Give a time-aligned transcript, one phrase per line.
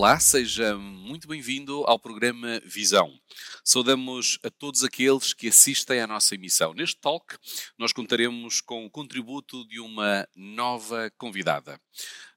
[0.00, 3.12] Olá, seja muito bem-vindo ao programa Visão.
[3.62, 6.72] Saudamos a todos aqueles que assistem à nossa emissão.
[6.72, 7.36] Neste talk,
[7.78, 11.78] nós contaremos com o contributo de uma nova convidada.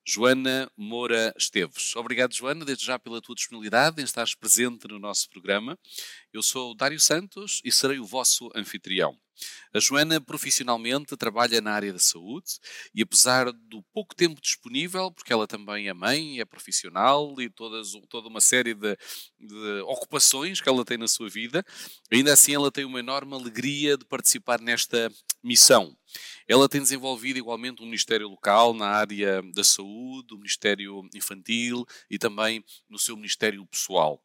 [0.05, 1.95] Joana Moura Esteves.
[1.95, 5.79] Obrigado, Joana, desde já pela tua disponibilidade em estares presente no nosso programa.
[6.33, 9.17] Eu sou Dário Santos e serei o vosso anfitrião.
[9.73, 12.59] A Joana profissionalmente trabalha na área da saúde
[12.93, 17.91] e apesar do pouco tempo disponível, porque ela também é mãe, é profissional e todas,
[18.09, 18.97] toda uma série de,
[19.39, 21.65] de ocupações que ela tem na sua vida,
[22.11, 25.11] ainda assim ela tem uma enorme alegria de participar nesta
[25.43, 25.95] missão.
[26.47, 32.17] Ela tem desenvolvido igualmente um ministério local na área da saúde, o ministério infantil e
[32.17, 34.21] também no seu ministério pessoal.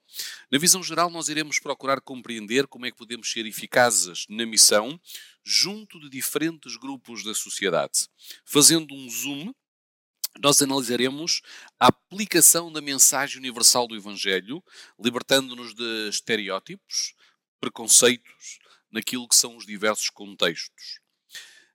[0.50, 4.97] Na visão geral, nós iremos procurar compreender como é que podemos ser eficazes na missão
[5.44, 8.08] junto de diferentes grupos da sociedade.
[8.44, 9.52] Fazendo um zoom,
[10.40, 11.40] nós analisaremos
[11.80, 14.62] a aplicação da mensagem universal do Evangelho,
[14.98, 17.14] libertando-nos de estereótipos,
[17.60, 18.58] preconceitos,
[18.90, 21.00] naquilo que são os diversos contextos.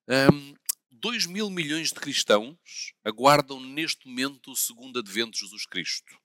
[0.07, 0.55] Um,
[0.91, 6.17] 2 mil milhões de cristãos aguardam neste momento o segundo advento de Jesus Cristo.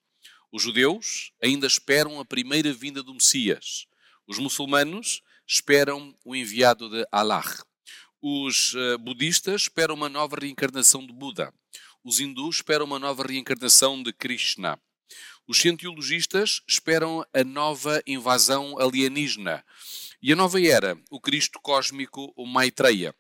[0.52, 3.86] Os judeus ainda esperam a primeira vinda do Messias.
[4.27, 7.44] Os muçulmanos esperam o enviado de Allah.
[8.20, 11.52] Os uh, budistas esperam uma nova reencarnação de Buda.
[12.05, 14.78] Os hindus esperam uma nova reencarnação de Krishna.
[15.46, 19.64] Os cientologistas esperam a nova invasão alienígena.
[20.20, 23.14] E a nova era, o Cristo cósmico, o Maitreya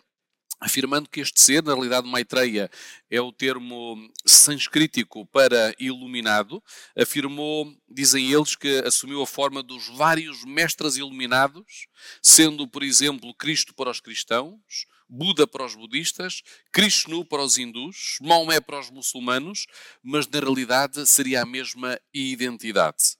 [0.60, 2.70] afirmando que este ser, na realidade Maitreya
[3.10, 6.62] é o termo sanscrítico para iluminado,
[6.96, 11.86] afirmou, dizem eles, que assumiu a forma dos vários mestres iluminados,
[12.22, 18.18] sendo, por exemplo, Cristo para os cristãos, Buda para os budistas, Krishna para os hindus,
[18.20, 19.66] Maomé para os muçulmanos,
[20.02, 23.16] mas na realidade seria a mesma identidade.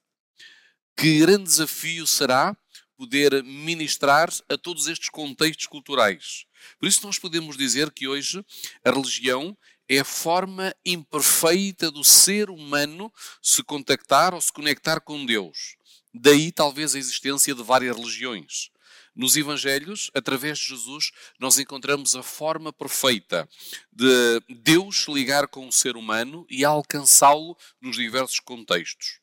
[0.94, 2.54] Que grande desafio será
[2.94, 6.47] poder ministrar a todos estes contextos culturais
[6.78, 8.44] por isso, nós podemos dizer que hoje
[8.84, 9.56] a religião
[9.88, 15.76] é a forma imperfeita do ser humano se contactar ou se conectar com Deus.
[16.12, 18.70] Daí, talvez, a existência de várias religiões.
[19.14, 21.10] Nos Evangelhos, através de Jesus,
[21.40, 23.48] nós encontramos a forma perfeita
[23.92, 29.18] de Deus ligar com o ser humano e alcançá-lo nos diversos contextos.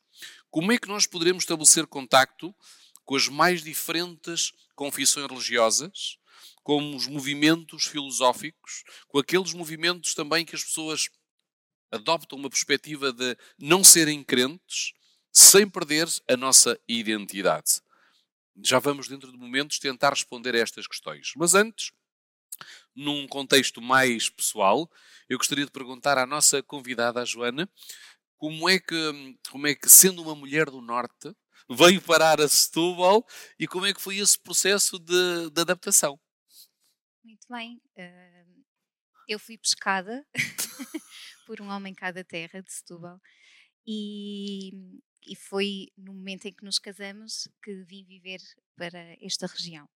[0.52, 2.54] Como é que nós poderemos estabelecer contacto
[3.06, 6.18] com as mais diferentes confissões religiosas,
[6.64, 11.10] com os movimentos filosóficos, com aqueles movimentos também que as pessoas
[11.92, 14.94] adoptam uma perspectiva de não serem crentes,
[15.32, 17.82] sem perder a nossa identidade.
[18.64, 21.34] Já vamos, dentro de momentos, tentar responder a estas questões.
[21.36, 21.92] Mas antes,
[22.96, 24.90] num contexto mais pessoal,
[25.28, 27.70] eu gostaria de perguntar à nossa convidada, a Joana,
[28.38, 31.36] como é que, como é que sendo uma mulher do Norte,
[31.70, 33.26] veio parar a Setúbal
[33.60, 36.20] e como é que foi esse processo de, de adaptação?
[37.26, 37.82] Muito bem.
[37.98, 38.64] Uh,
[39.28, 40.24] eu fui pescada
[41.48, 43.20] por um homem cá da terra, de Setúbal,
[43.86, 44.70] e,
[45.28, 48.40] e foi no momento em que nos casamos que vim viver
[48.76, 49.90] para esta região.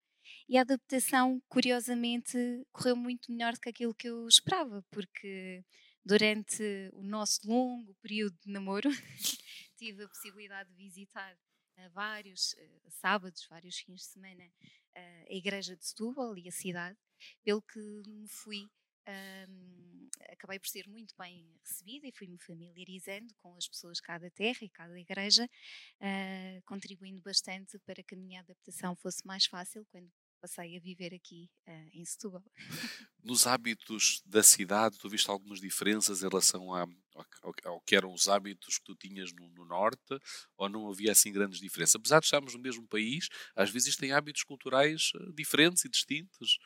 [0.49, 2.39] E a adaptação, curiosamente,
[2.71, 5.65] correu muito melhor do que aquilo que eu esperava, porque
[6.05, 6.63] durante
[6.93, 8.89] o nosso longo período de namoro
[9.77, 11.37] tive a possibilidade de visitar
[11.93, 14.51] vários uh, sábados, vários fins de semana,
[15.29, 16.97] a igreja de Setúbal e a cidade,
[17.45, 18.67] pelo que me fui
[19.09, 24.31] um, acabei por ser muito bem recebida e fui-me familiarizando com as pessoas cá da
[24.31, 29.47] terra e cá da igreja, uh, contribuindo bastante para que a minha adaptação fosse mais
[29.47, 30.11] fácil quando
[30.41, 32.45] passei a viver aqui uh, em Setúbal.
[33.23, 36.87] Nos hábitos da cidade, tu viste algumas diferenças em relação a,
[37.43, 40.19] ao, ao, que eram os hábitos que tu tinhas no, no, Norte,
[40.57, 41.97] ou não havia assim grandes diferenças?
[41.97, 46.59] Apesar de estarmos no mesmo país, às vezes existem hábitos culturais diferentes e distintos.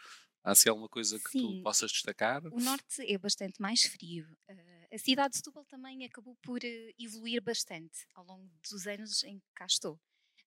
[0.43, 1.41] Há se alguma coisa que Sim.
[1.41, 2.43] tu possas destacar?
[2.47, 4.27] O norte é bastante mais frio.
[4.49, 9.23] Uh, a cidade de Setúbal também acabou por uh, evoluir bastante ao longo dos anos
[9.23, 10.01] em que cá estou.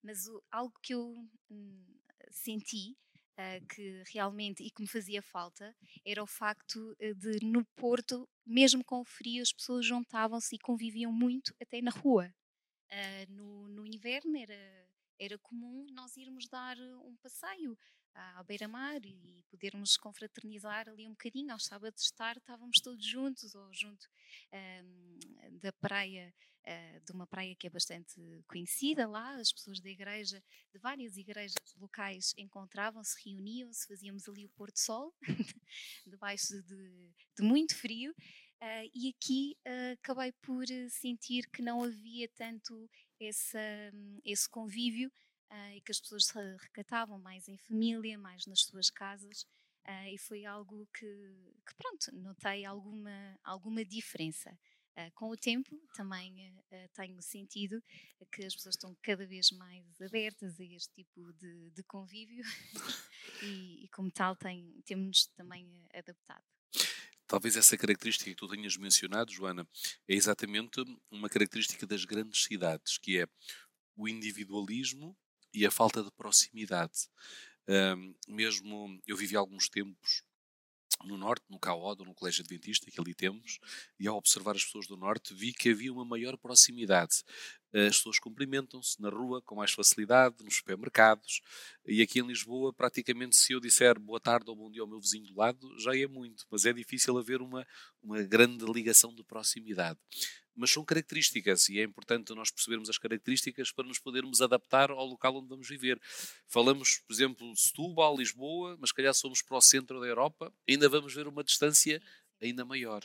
[0.04, 1.86] Mas o, algo que eu hum,
[2.32, 2.98] senti
[3.38, 5.76] uh, que realmente e que me fazia falta
[6.06, 11.12] era o facto de no Porto, mesmo com o frio, as pessoas juntavam-se e conviviam
[11.12, 12.34] muito até na rua.
[13.30, 14.88] no, no inverno era,
[15.20, 17.78] era comum nós irmos dar um passeio
[18.14, 21.52] à beira-mar e podermos confraternizar ali um bocadinho.
[21.52, 24.08] Aos sábados de tarde estávamos todos juntos ou junto
[24.54, 26.53] um, da praia, uh,
[27.06, 28.16] de uma praia que é bastante
[28.48, 29.36] conhecida lá.
[29.36, 34.80] As pessoas da igreja, de várias igrejas locais, encontravam-se, reuniam-se, fazíamos ali o pôr do
[34.80, 35.14] sol,
[36.08, 38.14] debaixo de, de muito frio.
[38.64, 42.90] Uh, e aqui uh, acabei por sentir que não havia tanto
[43.20, 43.58] esse,
[43.94, 45.12] um, esse convívio
[45.52, 49.46] uh, e que as pessoas se recatavam mais em família, mais nas suas casas.
[50.10, 51.06] e foi algo que,
[51.68, 54.58] que, pronto, notei alguma, alguma diferença.
[54.96, 57.82] Uh, com o tempo, também uh, tenho sentido
[58.32, 62.44] que as pessoas estão cada vez mais abertas a este tipo de, de convívio
[63.42, 66.44] e, e, como tal, tem, temos também adaptado.
[67.26, 69.68] Talvez essa característica que tu tenhas mencionado, Joana,
[70.08, 73.28] é exatamente uma característica das grandes cidades, que é
[73.96, 75.18] o individualismo
[75.54, 77.08] e a falta de proximidade.
[77.68, 80.24] Um, mesmo eu vivi alguns tempos
[81.06, 83.60] no Norte, no CAOD, no Colégio Adventista, que ali temos,
[84.00, 87.24] e ao observar as pessoas do Norte, vi que havia uma maior proximidade.
[87.74, 91.42] As pessoas cumprimentam-se na rua com mais facilidade, nos supermercados,
[91.86, 95.00] e aqui em Lisboa, praticamente, se eu disser boa tarde ou bom dia ao meu
[95.00, 97.66] vizinho do lado, já é muito, mas é difícil haver uma,
[98.02, 100.00] uma grande ligação de proximidade
[100.56, 105.06] mas são características e é importante nós percebermos as características para nos podermos adaptar ao
[105.06, 106.00] local onde vamos viver.
[106.48, 110.88] Falamos, por exemplo, de Setúbal, Lisboa, mas calhar somos para o centro da Europa, ainda
[110.88, 112.02] vamos ver uma distância
[112.42, 113.04] ainda maior.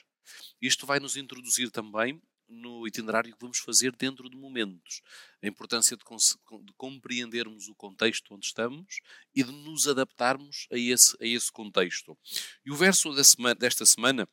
[0.61, 5.03] Isto vai nos introduzir também no itinerário que vamos fazer dentro de momentos.
[5.43, 9.00] A importância de, de, compreendermos o contexto onde estamos
[9.35, 12.17] e de nos adaptarmos a esse, a esse contexto.
[12.65, 14.27] E o verso semana, desta semana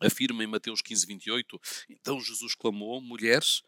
[0.00, 3.62] afirma em Mateus 15, 28, então Jesus clamou, mulheres,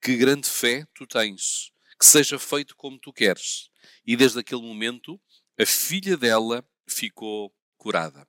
[0.00, 3.70] que grande fé tu tens, que seja feito como tu queres.
[4.06, 5.20] E desde aquele momento,
[5.58, 8.26] a filha dela ficou curada.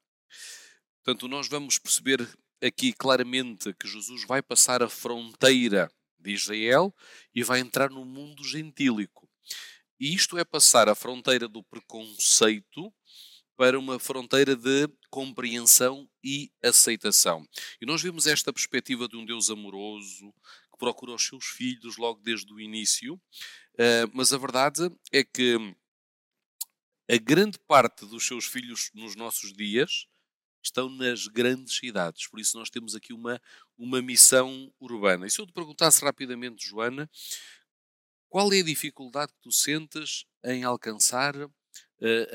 [1.04, 2.28] Portanto, nós vamos perceber
[2.62, 6.94] aqui claramente que Jesus vai passar a fronteira de Israel
[7.34, 9.30] e vai entrar no mundo gentílico.
[10.00, 12.94] E isto é passar a fronteira do preconceito
[13.56, 17.48] para uma fronteira de compreensão e aceitação.
[17.82, 20.34] E nós vemos esta perspectiva de um Deus amoroso
[20.72, 23.20] que procura os seus filhos logo desde o início,
[23.78, 25.58] eh, mas a verdade é que
[27.10, 30.08] a grande parte dos seus filhos nos nossos dias
[30.64, 32.28] estão nas grandes cidades.
[32.28, 33.40] Por isso nós temos aqui uma,
[33.78, 35.28] uma missão urbana.
[35.28, 37.10] E se eu te perguntasse rapidamente, Joana,
[38.28, 41.50] qual é a dificuldade que tu sentes em alcançar uh,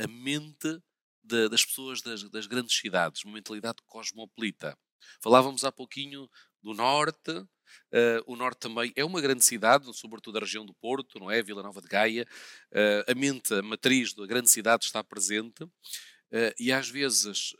[0.03, 0.81] a mente
[1.23, 4.77] de, das pessoas das, das, grandes cidades, uma mentalidade cosmopolita.
[5.23, 6.29] Falávamos há pouquinho
[6.63, 11.19] do Norte, uh, o Norte também é uma grande cidade, sobretudo a região do Porto,
[11.19, 11.43] não é?
[11.43, 12.27] Vila Nova de Gaia.
[12.71, 17.55] Uh, a mente, a matriz da grande cidade está presente uh, e às vezes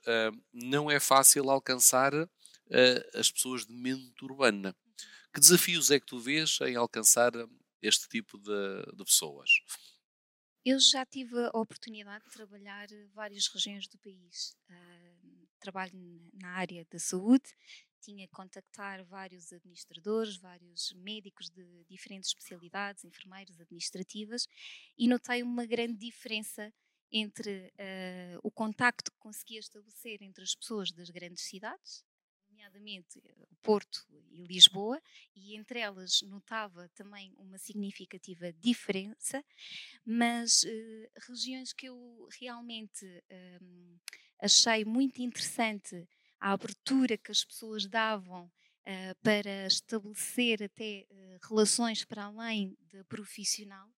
[0.53, 2.13] não é fácil alcançar
[3.15, 4.75] as pessoas de mente urbana.
[5.33, 7.33] Que desafios é que tu vês em alcançar
[7.83, 9.51] este tipo de, de pessoas?
[10.65, 14.55] Eu já tive a oportunidade de trabalhar eh, várias regiões do país.
[14.69, 15.93] Uh, trabalho
[16.35, 17.55] na área da saúde,
[18.01, 24.47] tinha que contactar vários administradores, vários médicos de diferentes especialidades, enfermeiros, administrativas,
[24.99, 26.73] e notei uma grande diferença
[27.13, 32.05] entre uh, o contacto que conseguia estabelecer entre as pessoas das grandes cidades,
[32.61, 33.23] nomeadamente
[33.63, 35.01] Porto e Lisboa,
[35.35, 39.45] e entre elas notava também uma significativa diferença,
[40.05, 43.07] mas uh, regiões que eu realmente
[43.63, 43.99] um,
[44.41, 46.07] achei muito interessante
[46.39, 51.07] a abertura que as pessoas davam uh, para estabelecer até
[51.49, 53.89] relações para além da profissional,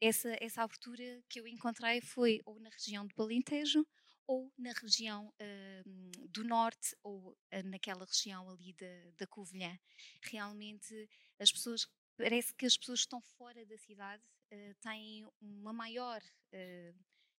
[0.00, 3.86] essa, essa abertura que eu encontrei foi ou na região do Balentejo
[4.30, 9.76] ou na região uh, do norte ou uh, naquela região ali da, da Covilhã.
[10.22, 11.84] Realmente as pessoas,
[12.16, 14.22] parece que as pessoas que estão fora da cidade
[14.52, 16.22] uh, têm uma maior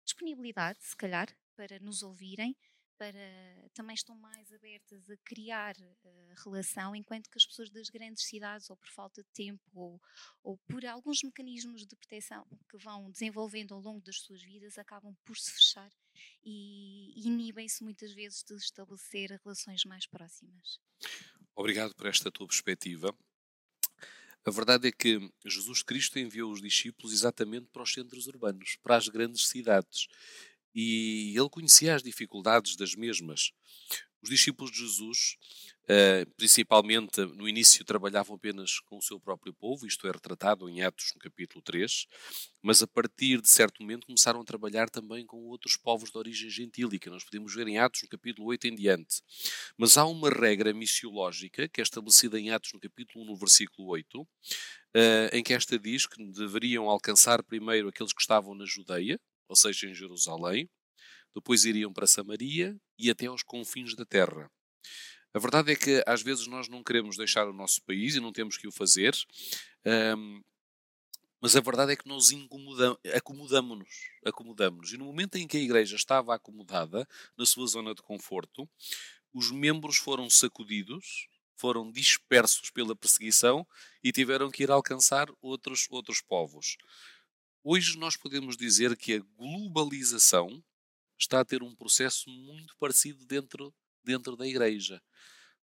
[0.04, 2.56] disponibilidade, se calhar, para nos ouvirem,
[3.00, 8.24] para também estão mais abertas a criar uh, relação, enquanto que as pessoas das grandes
[8.24, 9.98] cidades, ou por falta de tempo, ou,
[10.42, 15.16] ou por alguns mecanismos de proteção que vão desenvolvendo ao longo das suas vidas, acabam
[15.24, 15.90] por se fechar
[16.44, 20.78] e inibem-se muitas vezes de estabelecer relações mais próximas.
[21.56, 23.16] Obrigado por esta tua perspectiva.
[24.44, 28.96] A verdade é que Jesus Cristo enviou os discípulos exatamente para os centros urbanos, para
[28.96, 30.06] as grandes cidades
[30.74, 33.52] e ele conhecia as dificuldades das mesmas.
[34.22, 35.36] Os discípulos de Jesus,
[35.88, 40.82] eh, principalmente no início, trabalhavam apenas com o seu próprio povo, isto é retratado em
[40.82, 42.06] Atos, no capítulo 3,
[42.60, 46.50] mas a partir de certo momento começaram a trabalhar também com outros povos de origem
[46.50, 47.10] gentílica.
[47.10, 49.22] Nós podemos ver em Atos, no capítulo 8 em diante.
[49.78, 53.88] Mas há uma regra missiológica que é estabelecida em Atos, no capítulo 1, no versículo
[53.88, 54.28] 8,
[54.92, 59.18] eh, em que esta diz que deveriam alcançar primeiro aqueles que estavam na Judeia,
[59.50, 60.70] ou seja, em Jerusalém,
[61.34, 64.48] depois iriam para Samaria e até aos confins da terra.
[65.34, 68.32] A verdade é que às vezes nós não queremos deixar o nosso país e não
[68.32, 69.12] temos que o fazer,
[71.40, 72.30] mas a verdade é que nós
[73.12, 73.88] acomodamos-nos.
[74.24, 78.68] Acomodamos e no momento em que a igreja estava acomodada na sua zona de conforto,
[79.32, 81.26] os membros foram sacudidos,
[81.56, 83.66] foram dispersos pela perseguição
[84.02, 86.76] e tiveram que ir alcançar outros, outros povos.
[87.62, 90.64] Hoje nós podemos dizer que a globalização
[91.18, 95.02] está a ter um processo muito parecido dentro, dentro da igreja.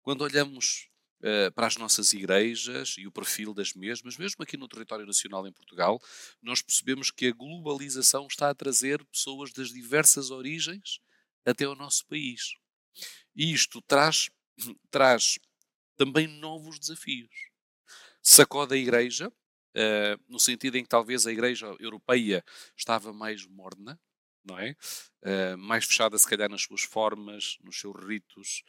[0.03, 4.69] Quando olhamos uh, para as nossas igrejas e o perfil das mesmas, mesmo aqui no
[4.69, 5.99] território nacional em Portugal,
[6.43, 11.01] nós percebemos que a globalização está a trazer pessoas das diversas origens
[11.47, 12.57] até ao nosso país.
[13.35, 14.29] E isto traz,
[14.91, 15.39] traz
[15.97, 17.35] também novos desafios.
[18.21, 19.33] Sacode a igreja,
[19.77, 22.43] uh, no sentido em que talvez a igreja europeia
[22.77, 23.99] estava mais morna,
[24.45, 24.75] não é?
[25.25, 28.63] Uh, mais fechada, se calhar, nas suas formas, nos seus ritos,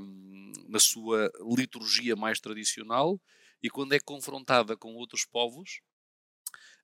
[0.00, 3.20] um, na sua liturgia mais tradicional
[3.62, 5.80] e quando é confrontada com outros povos,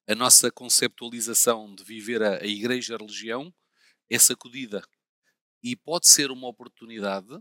[0.06, 3.54] a nossa conceptualização de viver a, a igreja e a religião
[4.10, 4.82] é sacudida.
[5.62, 7.38] E pode ser uma oportunidade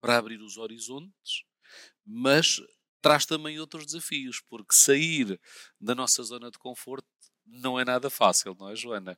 [0.00, 1.44] para abrir os horizontes,
[2.04, 2.60] mas
[3.00, 5.40] traz também outros desafios, porque sair
[5.80, 7.08] da nossa zona de conforto
[7.44, 9.16] não é nada fácil, não é, Joana?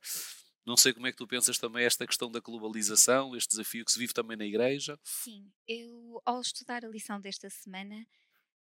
[0.66, 3.92] Não sei como é que tu pensas também esta questão da globalização, este desafio que
[3.92, 5.00] se vive também na igreja.
[5.02, 8.06] Sim, eu ao estudar a lição desta semana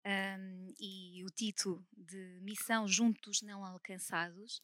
[0.05, 4.61] um, e o título de Missão Juntos Não Alcançados,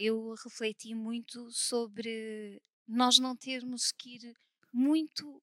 [0.00, 4.34] eu refleti muito sobre nós não termos que ir
[4.72, 5.42] muito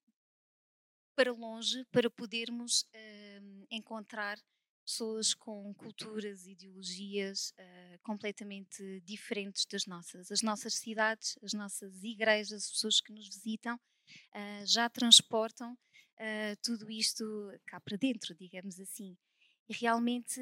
[1.15, 2.85] para longe para podermos
[3.41, 4.37] um, encontrar
[4.85, 10.31] pessoas com culturas, ideologias uh, completamente diferentes das nossas.
[10.31, 16.55] As nossas cidades, as nossas igrejas, as pessoas que nos visitam, uh, já transportam uh,
[16.61, 17.23] tudo isto
[17.65, 19.17] cá para dentro, digamos assim.
[19.69, 20.41] E realmente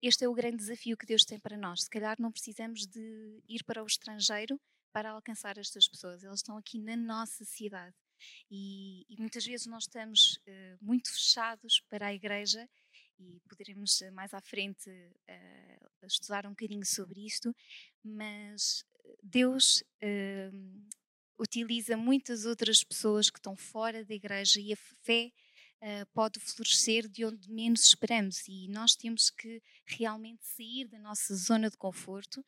[0.00, 1.82] este é o grande desafio que Deus tem para nós.
[1.82, 4.60] Se calhar não precisamos de ir para o estrangeiro
[4.92, 7.94] para alcançar estas pessoas, elas estão aqui na nossa cidade.
[8.50, 10.38] E, e muitas vezes nós estamos
[10.80, 12.68] muito fechados para a igreja
[13.18, 17.54] e poderemos eh, mais à frente uh, estudar um bocadinho sobre isto,
[18.02, 18.84] mas
[19.22, 20.86] Deus uh,
[21.38, 25.30] utiliza muitas outras pessoas que estão fora da igreja e a fé
[25.80, 28.46] uh, pode florescer de onde menos esperamos.
[28.48, 32.44] E nós temos que realmente sair da nossa zona de conforto,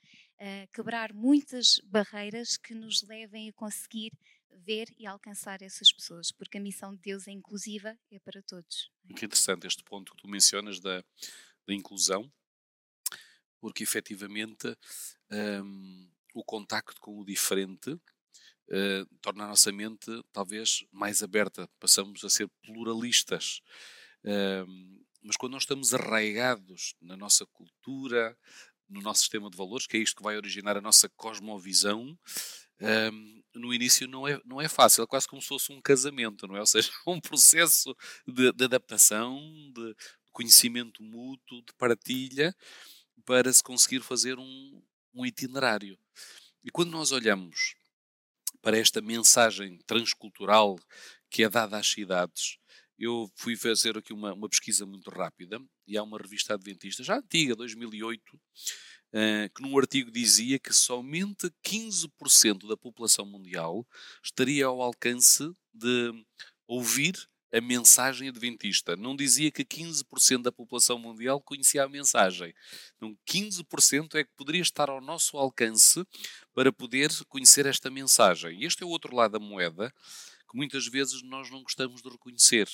[0.72, 4.12] quebrar muitas barreiras que nos levem a conseguir
[4.56, 8.90] ver e alcançar essas pessoas, porque a missão de Deus é inclusiva, é para todos.
[9.08, 9.14] É?
[9.14, 11.04] Que interessante este ponto que tu mencionas da,
[11.66, 12.30] da inclusão,
[13.60, 14.76] porque efetivamente
[15.30, 22.24] um, o contacto com o diferente uh, torna a nossa mente talvez mais aberta, passamos
[22.24, 23.60] a ser pluralistas.
[24.24, 28.36] Um, mas quando nós estamos arraigados na nossa cultura,
[28.88, 32.18] no nosso sistema de valores, que é isto que vai originar a nossa cosmovisão,
[32.80, 36.46] um, no início não é, não é fácil, é quase como se fosse um casamento,
[36.46, 36.60] não é?
[36.60, 37.94] Ou seja, um processo
[38.26, 39.38] de, de adaptação,
[39.72, 39.94] de
[40.32, 42.54] conhecimento mútuo, de partilha,
[43.24, 44.82] para se conseguir fazer um,
[45.14, 45.98] um itinerário.
[46.62, 47.76] E quando nós olhamos
[48.60, 50.78] para esta mensagem transcultural
[51.30, 52.58] que é dada às cidades,
[52.98, 57.18] eu fui fazer aqui uma, uma pesquisa muito rápida e há uma revista adventista, já
[57.18, 58.38] antiga, 2008, eh,
[59.54, 63.86] que num artigo dizia que somente 15% da população mundial
[64.22, 66.12] estaria ao alcance de
[66.66, 68.96] ouvir a mensagem adventista.
[68.96, 72.52] Não dizia que 15% da população mundial conhecia a mensagem.
[72.96, 76.04] Então, 15% é que poderia estar ao nosso alcance
[76.52, 78.60] para poder conhecer esta mensagem.
[78.60, 79.94] E este é o outro lado da moeda
[80.50, 82.68] que muitas vezes nós não gostamos de reconhecer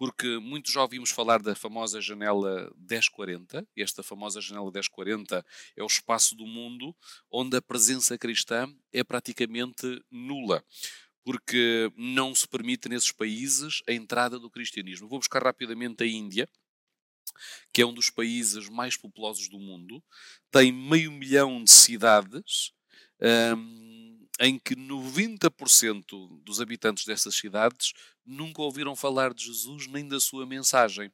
[0.00, 3.68] porque muitos já ouvimos falar da famosa janela 1040.
[3.76, 5.44] Esta famosa janela 1040
[5.76, 6.96] é o espaço do mundo
[7.30, 10.64] onde a presença cristã é praticamente nula,
[11.22, 15.06] porque não se permite nesses países a entrada do cristianismo.
[15.06, 16.48] Vou buscar rapidamente a Índia,
[17.70, 20.02] que é um dos países mais populosos do mundo,
[20.50, 22.72] tem meio milhão de cidades.
[23.20, 23.89] Um,
[24.40, 27.92] em que 90% dos habitantes dessas cidades
[28.24, 31.12] nunca ouviram falar de Jesus nem da sua mensagem,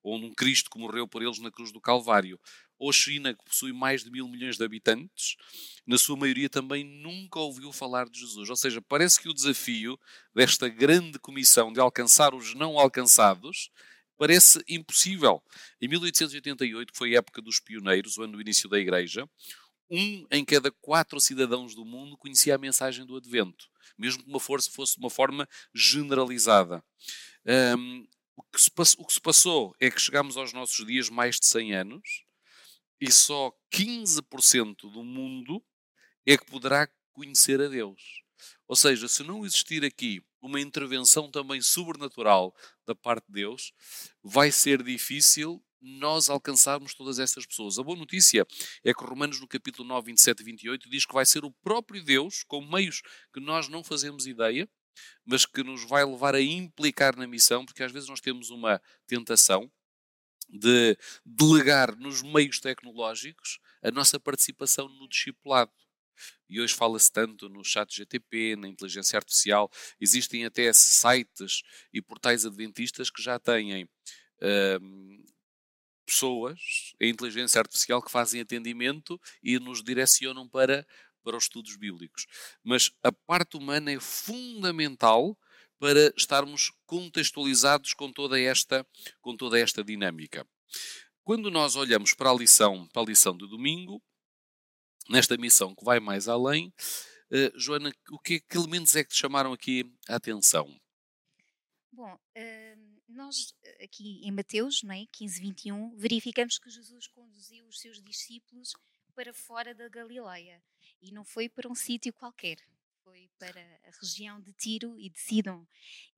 [0.00, 2.38] ou num Cristo que morreu por eles na cruz do Calvário.
[2.78, 5.36] Ou China, que possui mais de mil milhões de habitantes,
[5.84, 8.48] na sua maioria também nunca ouviu falar de Jesus.
[8.48, 9.98] Ou seja, parece que o desafio
[10.34, 13.70] desta grande comissão de alcançar os não alcançados
[14.16, 15.42] parece impossível.
[15.80, 19.28] Em 1888, que foi a época dos pioneiros, o ano do início da Igreja,
[19.90, 23.68] um em cada quatro cidadãos do mundo conhecia a mensagem do Advento,
[23.98, 26.82] mesmo que uma força fosse de uma forma generalizada.
[27.78, 28.06] Um,
[28.36, 31.40] o, que se passou, o que se passou é que chegamos aos nossos dias mais
[31.40, 32.24] de 100 anos
[33.00, 35.62] e só 15% do mundo
[36.26, 38.22] é que poderá conhecer a Deus.
[38.68, 42.54] Ou seja, se não existir aqui uma intervenção também sobrenatural
[42.86, 43.72] da parte de Deus,
[44.22, 47.78] vai ser difícil nós alcançarmos todas essas pessoas.
[47.78, 48.46] A boa notícia
[48.84, 52.02] é que Romanos no capítulo 9, 27 e 28 diz que vai ser o próprio
[52.02, 54.68] Deus, com meios que nós não fazemos ideia,
[55.24, 58.80] mas que nos vai levar a implicar na missão, porque às vezes nós temos uma
[59.06, 59.70] tentação
[60.48, 65.72] de delegar nos meios tecnológicos a nossa participação no discipulado.
[66.48, 69.70] E hoje fala-se tanto no chat GTP, na inteligência artificial,
[70.00, 73.88] existem até sites e portais adventistas que já têm uh,
[76.10, 80.86] pessoas, a inteligência artificial, que fazem atendimento e nos direcionam para,
[81.22, 82.26] para os estudos bíblicos.
[82.62, 85.38] Mas a parte humana é fundamental
[85.78, 88.86] para estarmos contextualizados com toda esta,
[89.20, 90.46] com toda esta dinâmica.
[91.24, 94.02] Quando nós olhamos para a lição, para a lição de domingo,
[95.08, 96.72] nesta missão que vai mais além,
[97.30, 100.68] uh, Joana, o que, que, elementos é que te chamaram aqui a atenção?
[101.92, 107.80] Bom, uh, nós aqui em Mateus, não é, 15, 21, verificamos que Jesus conduziu os
[107.80, 108.74] seus discípulos
[109.14, 110.62] para fora da Galileia
[111.02, 112.58] e não foi para um sítio qualquer
[113.10, 115.66] foi para a região de Tiro e de Sidon.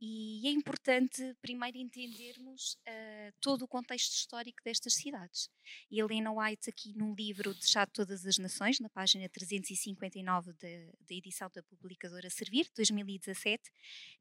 [0.00, 5.48] E é importante primeiro entendermos uh, todo o contexto histórico destas cidades.
[5.90, 10.68] Helena White, aqui num livro de Chá de Todas as Nações, na página 359 da,
[11.08, 13.70] da edição da publicadora Servir, 2017,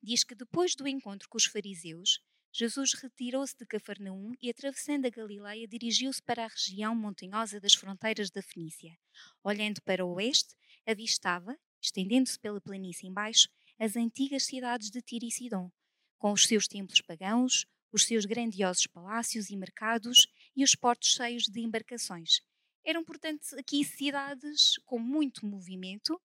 [0.02, 2.22] diz que depois do encontro com os fariseus,
[2.54, 8.30] Jesus retirou-se de Cafarnaum e, atravessando a Galileia, dirigiu-se para a região montanhosa das fronteiras
[8.30, 8.98] da Fenícia.
[9.42, 10.54] Olhando para o oeste,
[10.86, 13.48] avistava, estendendo-se pela planície embaixo,
[13.80, 15.72] as antigas cidades de Tiro e Sidom,
[16.18, 21.44] com os seus templos pagãos, os seus grandiosos palácios e mercados e os portos cheios
[21.44, 22.42] de embarcações.
[22.86, 26.20] Eram, portanto, aqui cidades com muito movimento,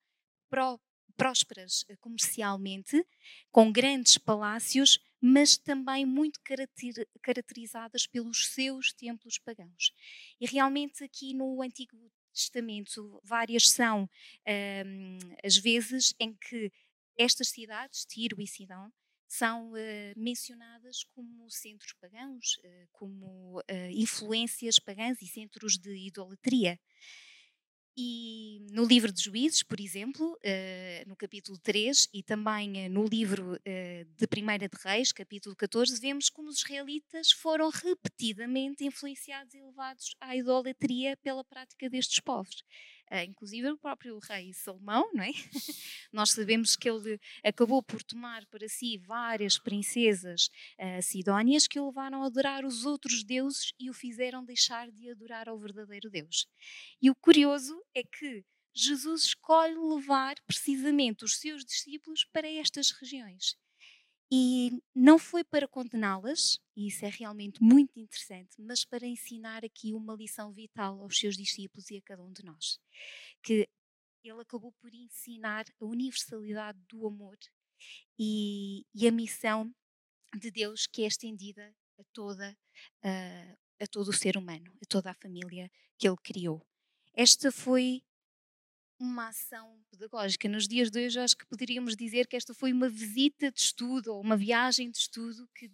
[1.16, 3.04] prósperas eh, comercialmente,
[3.50, 6.40] com grandes palácios, mas também muito
[7.22, 9.92] caracterizadas pelos seus templos pagãos.
[10.40, 11.96] E realmente aqui no Antigo
[12.32, 14.08] Testamento, várias são
[14.46, 16.70] um, as vezes em que
[17.18, 18.92] estas cidades, Tiro e Sidão,
[19.26, 19.76] são uh,
[20.16, 26.78] mencionadas como centros pagãos, uh, como uh, influências pagãs e centros de idolatria.
[27.98, 33.06] E no livro de Juízes, por exemplo, uh, no capítulo 3 e também uh, no
[33.06, 39.54] livro uh, de Primeira de Reis, capítulo 14, vemos como os israelitas foram repetidamente influenciados
[39.54, 42.62] e levados à idolatria pela prática destes povos.
[43.10, 45.30] Uh, inclusive o próprio rei Salomão, não é?
[46.12, 51.86] Nós sabemos que ele acabou por tomar para si várias princesas uh, sidónias que o
[51.86, 56.46] levaram a adorar os outros deuses e o fizeram deixar de adorar ao verdadeiro Deus.
[57.00, 63.56] E o curioso é que Jesus escolhe levar precisamente os seus discípulos para estas regiões.
[64.30, 69.94] E não foi para condená-las, e isso é realmente muito interessante, mas para ensinar aqui
[69.94, 72.80] uma lição vital aos seus discípulos e a cada um de nós.
[73.42, 73.68] Que
[74.24, 77.38] ele acabou por ensinar a universalidade do amor
[78.18, 79.72] e, e a missão
[80.36, 82.56] de Deus que é estendida a toda
[83.02, 86.66] a, a todo o ser humano, a toda a família que ele criou.
[87.14, 88.02] Esta foi
[88.98, 90.48] uma ação pedagógica.
[90.48, 94.12] Nos dias de hoje, acho que poderíamos dizer que esta foi uma visita de estudo
[94.12, 95.70] ou uma viagem de estudo que,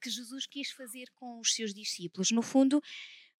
[0.00, 2.30] que Jesus quis fazer com os seus discípulos.
[2.30, 2.82] No fundo,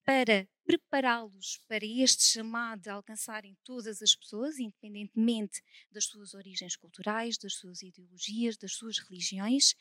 [0.07, 7.37] para prepará-los para este chamado a alcançarem todas as pessoas, independentemente das suas origens culturais,
[7.37, 9.75] das suas ideologias, das suas religiões,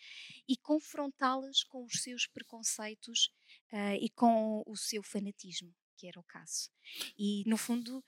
[0.48, 3.32] e confrontá-las com os seus preconceitos
[3.72, 6.72] uh, e com o seu fanatismo, que era o caso.
[7.18, 8.04] E, no fundo,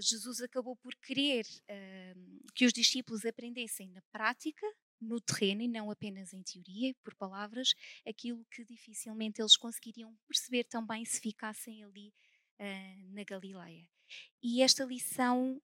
[0.00, 4.66] Jesus acabou por querer uh, que os discípulos aprendessem na prática,
[5.00, 7.74] no terreno e não apenas em teoria, por palavras,
[8.06, 12.12] aquilo que dificilmente eles conseguiriam perceber também se ficassem ali
[12.58, 13.88] uh, na Galileia.
[14.42, 15.60] E esta lição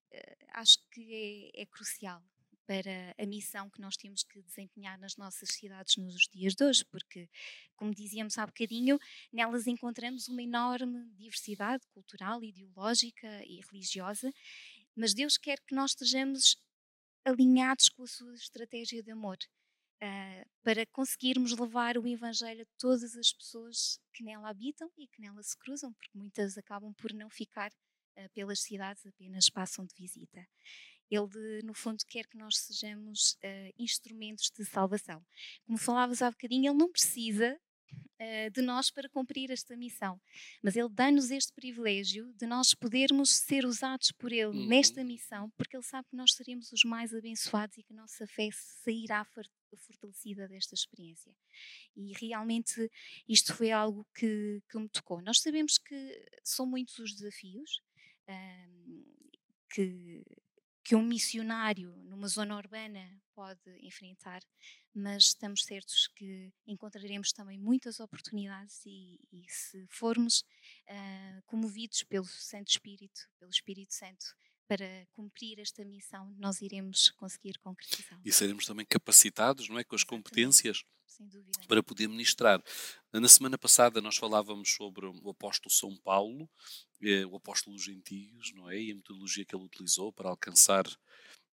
[0.54, 2.22] acho que é, é crucial
[2.68, 6.84] para a missão que nós temos que desempenhar nas nossas cidades nos dias de hoje,
[6.84, 7.26] porque,
[7.74, 8.98] como dizíamos há bocadinho,
[9.32, 14.30] nelas encontramos uma enorme diversidade cultural, ideológica e religiosa,
[14.94, 16.62] mas Deus quer que nós estejamos
[17.24, 19.38] alinhados com a sua estratégia de amor.
[20.00, 25.20] Uh, para conseguirmos levar o Evangelho a todas as pessoas que nela habitam e que
[25.20, 29.94] nela se cruzam, porque muitas acabam por não ficar uh, pelas cidades, apenas passam de
[29.96, 30.46] visita.
[31.10, 35.24] Ele, no fundo, quer que nós sejamos uh, instrumentos de salvação.
[35.66, 37.58] Como falavas há bocadinho, ele não precisa
[37.94, 40.20] uh, de nós para cumprir esta missão,
[40.62, 44.66] mas ele dá-nos este privilégio de nós podermos ser usados por ele uhum.
[44.66, 48.26] nesta missão, porque ele sabe que nós seremos os mais abençoados e que a nossa
[48.26, 51.34] fé sairá fortalecida desta experiência.
[51.96, 52.90] E realmente
[53.26, 55.22] isto foi algo que, que me tocou.
[55.22, 57.80] Nós sabemos que são muitos os desafios.
[58.28, 59.18] Um,
[59.70, 60.22] que
[60.88, 64.40] que um missionário numa zona urbana pode enfrentar,
[64.94, 70.40] mas estamos certos que encontraremos também muitas oportunidades e, e se formos
[70.88, 74.34] uh, comovidos pelo Santo Espírito, pelo Espírito Santo,
[74.68, 78.20] para cumprir esta missão, nós iremos conseguir concretizá-la.
[78.24, 80.84] E seremos também capacitados, não é, com as competências
[81.66, 82.62] para poder ministrar.
[83.12, 86.48] Na semana passada nós falávamos sobre o apóstolo São Paulo,
[87.02, 90.84] eh, o apóstolo dos gentios, não é, e a metodologia que ele utilizou para alcançar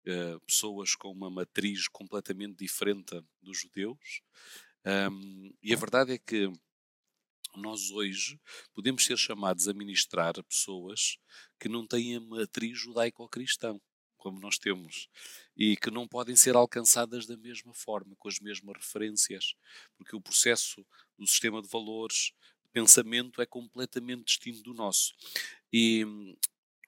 [0.06, 4.22] eh, pessoas com uma matriz completamente diferente dos judeus.
[4.86, 6.52] Um, e a verdade é que
[7.60, 8.40] nós hoje
[8.74, 11.18] podemos ser chamados a ministrar pessoas
[11.60, 13.80] que não têm a matriz judaico-cristã,
[14.18, 15.10] como nós temos,
[15.56, 19.54] e que não podem ser alcançadas da mesma forma, com as mesmas referências,
[19.98, 20.86] porque o processo
[21.18, 22.32] do sistema de valores,
[22.64, 25.14] de pensamento, é completamente distinto do nosso.
[25.72, 26.36] E hum,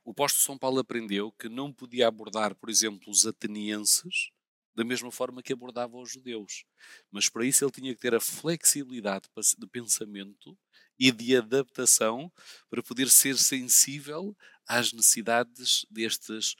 [0.05, 4.31] o apóstolo São Paulo aprendeu que não podia abordar, por exemplo, os atenienses
[4.75, 6.65] da mesma forma que abordava os judeus.
[7.11, 10.57] Mas para isso ele tinha que ter a flexibilidade de pensamento
[10.99, 12.31] e de adaptação
[12.69, 14.35] para poder ser sensível
[14.67, 16.55] às necessidades destes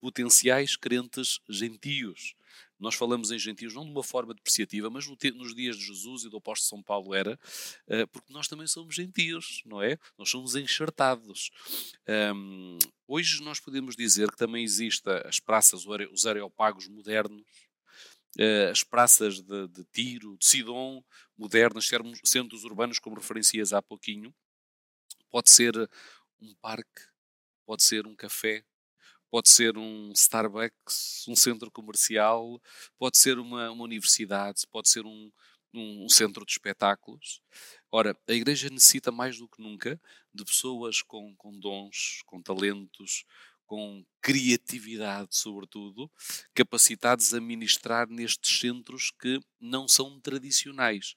[0.00, 2.34] potenciais crentes gentios.
[2.78, 6.28] Nós falamos em gentios não de uma forma depreciativa, mas nos dias de Jesus e
[6.28, 7.38] do apóstolo São Paulo era,
[7.88, 9.98] eh, porque nós também somos gentios, não é?
[10.16, 11.50] Nós somos enxertados.
[12.34, 17.42] Um, hoje nós podemos dizer que também existem as praças, os areopagos modernos,
[18.38, 21.02] eh, as praças de, de Tiro, de Sidon,
[21.36, 21.88] modernas,
[22.24, 24.32] centros urbanos, como referencias há pouquinho.
[25.30, 25.74] Pode ser
[26.40, 27.02] um parque,
[27.66, 28.64] pode ser um café,
[29.30, 32.60] pode ser um Starbucks, um centro comercial,
[32.98, 35.30] pode ser uma, uma universidade, pode ser um,
[35.74, 37.40] um, centro de espetáculos.
[37.90, 40.00] Ora, a Igreja necessita mais do que nunca
[40.32, 43.24] de pessoas com, com dons, com talentos,
[43.68, 46.10] com criatividade, sobretudo,
[46.54, 51.14] capacitados a ministrar nestes centros que não são tradicionais.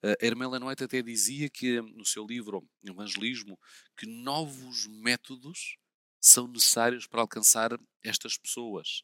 [0.00, 3.58] A Hermela Noite até dizia que, no seu livro Evangelismo,
[3.96, 5.76] que novos métodos
[6.20, 9.02] são necessários para alcançar estas pessoas.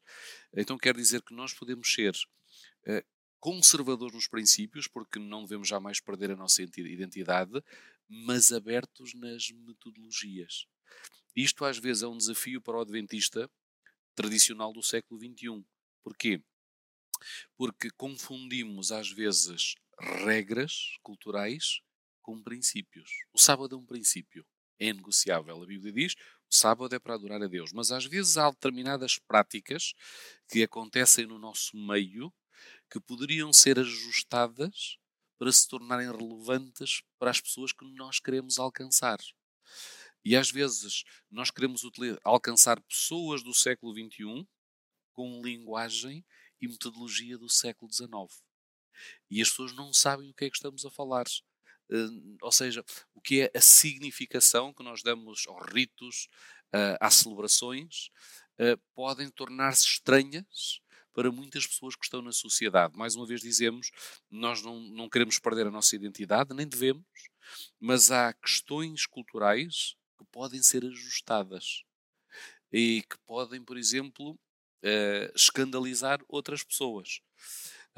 [0.54, 3.04] Então quer dizer que nós podemos ser uh,
[3.40, 7.62] conservadores nos princípios, porque não devemos jamais perder a nossa identidade,
[8.08, 10.66] mas abertos nas metodologias.
[11.34, 13.50] Isto às vezes é um desafio para o adventista
[14.14, 15.64] tradicional do século XXI.
[16.02, 16.42] Porquê?
[17.56, 21.80] Porque confundimos às vezes regras culturais
[22.22, 23.10] com princípios.
[23.32, 24.46] O sábado é um princípio,
[24.78, 25.62] é negociável.
[25.62, 26.14] A Bíblia diz:
[26.56, 27.72] sábado é para adorar a Deus.
[27.72, 29.94] Mas às vezes há determinadas práticas
[30.48, 32.32] que acontecem no nosso meio
[32.90, 34.98] que poderiam ser ajustadas
[35.38, 39.18] para se tornarem relevantes para as pessoas que nós queremos alcançar.
[40.24, 41.82] E às vezes nós queremos
[42.24, 44.46] alcançar pessoas do século XXI
[45.12, 46.24] com linguagem
[46.60, 48.42] e metodologia do século XIX.
[49.30, 51.26] E as pessoas não sabem o que é que estamos a falar.
[51.90, 56.28] Uh, ou seja, o que é a significação que nós damos aos ritos,
[57.00, 58.10] às celebrações,
[58.94, 60.80] podem tornar-se estranhas
[61.16, 62.94] para muitas pessoas que estão na sociedade.
[62.94, 63.90] Mais uma vez dizemos,
[64.30, 67.06] nós não, não queremos perder a nossa identidade, nem devemos,
[67.80, 71.84] mas há questões culturais que podem ser ajustadas
[72.70, 77.20] e que podem, por exemplo, uh, escandalizar outras pessoas.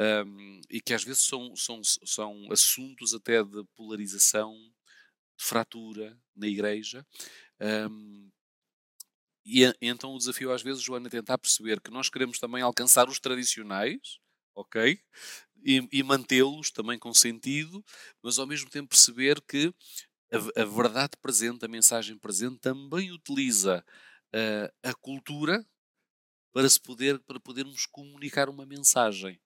[0.01, 4.55] Um, e que às vezes são, são, são assuntos até de polarização,
[5.37, 7.05] de fratura na igreja.
[7.61, 8.31] Um,
[9.45, 13.09] e, então o desafio às vezes, Joana, é tentar perceber que nós queremos também alcançar
[13.09, 14.19] os tradicionais,
[14.55, 15.01] ok?
[15.65, 17.85] E, e mantê-los também com sentido,
[18.23, 19.75] mas ao mesmo tempo perceber que
[20.33, 23.85] a, a verdade presente, a mensagem presente, também utiliza
[24.35, 25.67] uh, a cultura
[26.53, 29.41] para, se poder, para podermos comunicar uma mensagem.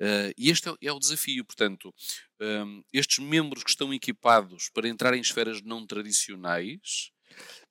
[0.00, 1.92] Uh, e este é, é, o desafio, portanto,
[2.40, 7.10] um, estes membros que estão equipados para entrar em esferas não tradicionais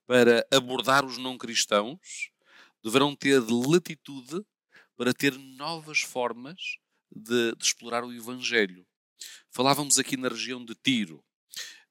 [0.06, 2.32] para abordar os não cristãos,
[2.84, 4.42] deverão ter latitude
[4.96, 6.60] para ter novas formas
[7.12, 8.86] de, de explorar o Evangelho.
[9.52, 11.24] Falávamos aqui na região de Tiro.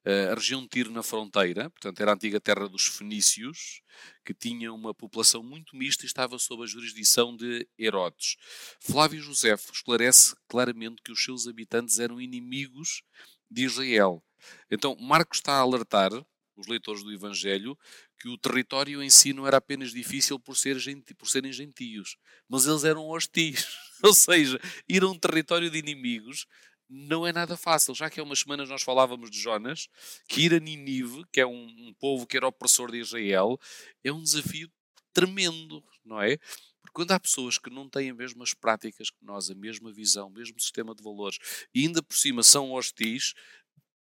[0.07, 3.83] A região de Tiro na fronteira, portanto era a antiga terra dos fenícios,
[4.25, 8.37] que tinha uma população muito mista e estava sob a jurisdição de Herodes.
[8.81, 13.03] Flávio Josefo esclarece claramente que os seus habitantes eram inimigos
[13.51, 14.23] de Israel.
[14.71, 16.12] Então Marcos está a alertar
[16.57, 17.77] os leitores do Evangelho
[18.19, 22.16] que o território em si não era apenas difícil por, ser genti, por serem gentios,
[22.49, 23.66] mas eles eram hostis.
[24.03, 26.47] Ou seja, ir a um território de inimigos
[26.88, 27.94] não é nada fácil.
[27.94, 29.88] Já que há umas semanas nós falávamos de Jonas,
[30.29, 33.59] que ir a Ninive, que é um, um povo que era opressor de Israel,
[34.05, 34.70] é um desafio
[35.12, 36.37] tremendo, não é?
[36.81, 40.29] Porque quando há pessoas que não têm as mesmas práticas que nós, a mesma visão,
[40.29, 41.38] o mesmo sistema de valores,
[41.75, 43.35] e ainda por cima são hostis,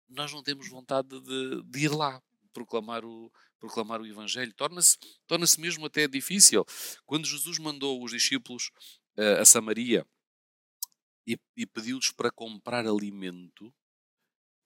[0.09, 2.21] nós não temos vontade de, de ir lá
[2.53, 4.53] proclamar o, proclamar o Evangelho.
[4.53, 6.65] Torna-se torna mesmo até difícil.
[7.05, 8.69] Quando Jesus mandou os discípulos
[9.17, 10.05] uh, a Samaria,
[11.25, 13.73] e, e pediu-lhes para comprar alimento,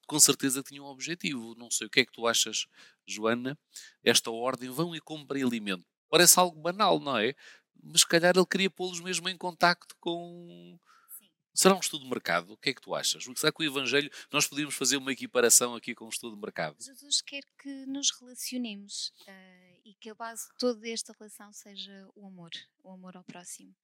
[0.07, 1.53] com certeza tinham um objetivo.
[1.55, 2.65] Não sei o que é que tu achas,
[3.05, 3.59] Joana,
[4.03, 5.85] esta ordem, vão e comprem alimento.
[6.09, 7.35] Parece algo banal, não é?
[7.83, 10.79] Mas se calhar ele queria pô-los mesmo em contacto com.
[11.53, 12.53] Será um estudo de mercado?
[12.53, 13.23] O que é que tu achas?
[13.35, 16.77] Será que o Evangelho, nós podíamos fazer uma equiparação aqui com um estudo de mercado?
[16.79, 22.07] Jesus quer que nos relacionemos uh, e que a base de toda esta relação seja
[22.15, 22.51] o amor,
[22.83, 23.75] o amor ao próximo.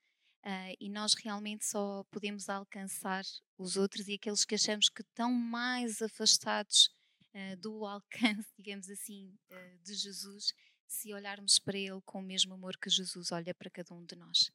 [0.45, 3.23] Uh, e nós realmente só podemos alcançar
[3.57, 6.89] os outros e aqueles que achamos que estão mais afastados
[7.33, 10.51] uh, do alcance, digamos assim, uh, de Jesus,
[10.85, 14.15] se olharmos para Ele com o mesmo amor que Jesus olha para cada um de
[14.17, 14.51] nós.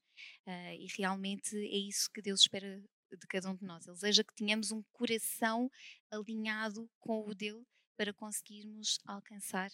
[0.79, 3.87] e realmente é isso que Deus espera de cada um de nós.
[3.87, 5.71] Ele deseja que tenhamos um coração
[6.11, 7.65] alinhado com o dele
[7.97, 9.71] para conseguirmos alcançar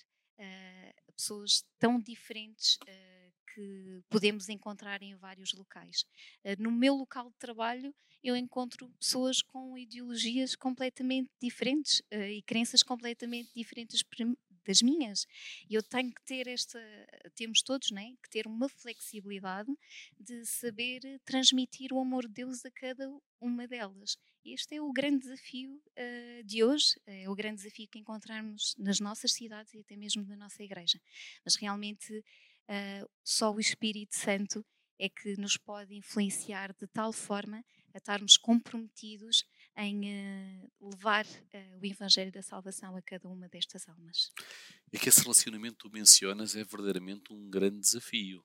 [1.16, 2.78] pessoas tão diferentes
[3.54, 6.04] que podemos encontrar em vários locais.
[6.42, 12.42] Eh, no meu local de trabalho, eu encontro pessoas com ideologias completamente diferentes eh, e
[12.42, 14.02] crenças completamente diferentes
[14.66, 15.26] das minhas.
[15.68, 16.80] Eu tenho que ter esta,
[17.34, 19.70] temos todos, né, que ter uma flexibilidade
[20.18, 24.16] de saber transmitir o amor de Deus a cada uma delas.
[24.44, 29.00] Este é o grande desafio uh, de hoje, é o grande desafio que encontramos nas
[29.00, 31.00] nossas cidades e até mesmo na nossa igreja.
[31.44, 34.64] Mas realmente uh, só o Espírito Santo
[34.98, 39.44] é que nos pode influenciar de tal forma a estarmos comprometidos
[39.76, 44.30] em uh, levar uh, o Evangelho da Salvação a cada uma destas almas.
[44.92, 48.44] É que esse relacionamento que tu mencionas é verdadeiramente um grande desafio.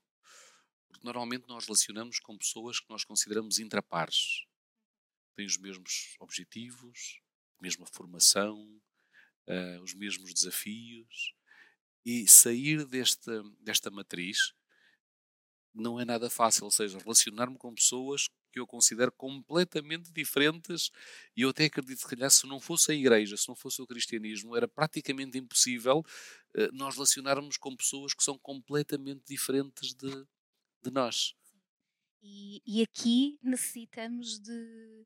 [0.88, 4.46] Porque normalmente nós relacionamos com pessoas que nós consideramos intrapares.
[5.36, 7.22] Têm os mesmos objetivos,
[7.60, 8.60] a mesma formação,
[9.48, 11.34] uh, os mesmos desafios,
[12.06, 14.54] e sair desta, desta matriz
[15.74, 20.92] não é nada fácil, ou seja, relacionar-me com pessoas que eu considero completamente diferentes
[21.36, 24.56] e eu até acredito que, se não fosse a igreja, se não fosse o cristianismo,
[24.56, 30.26] era praticamente impossível uh, nós relacionarmos com pessoas que são completamente diferentes de,
[30.84, 31.34] de nós.
[32.22, 35.06] E, e aqui necessitamos de,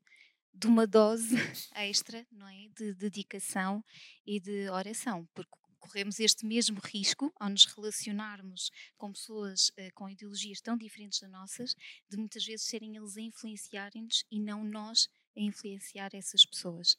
[0.52, 1.36] de uma dose
[1.76, 2.68] extra, não é?
[2.76, 3.84] De dedicação
[4.26, 10.08] e de oração, porque corremos este mesmo risco ao nos relacionarmos com pessoas uh, com
[10.08, 11.76] ideologias tão diferentes das nossas,
[12.08, 16.96] de muitas vezes serem eles a influenciarem-nos e não nós a influenciar essas pessoas.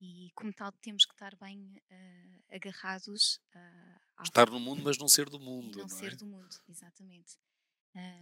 [0.00, 3.40] E, como tal, temos que estar bem uh, agarrados.
[3.54, 5.76] Uh, estar no mundo, mas não ser do mundo.
[5.76, 6.16] Não, não ser é?
[6.16, 7.36] do mundo, exatamente.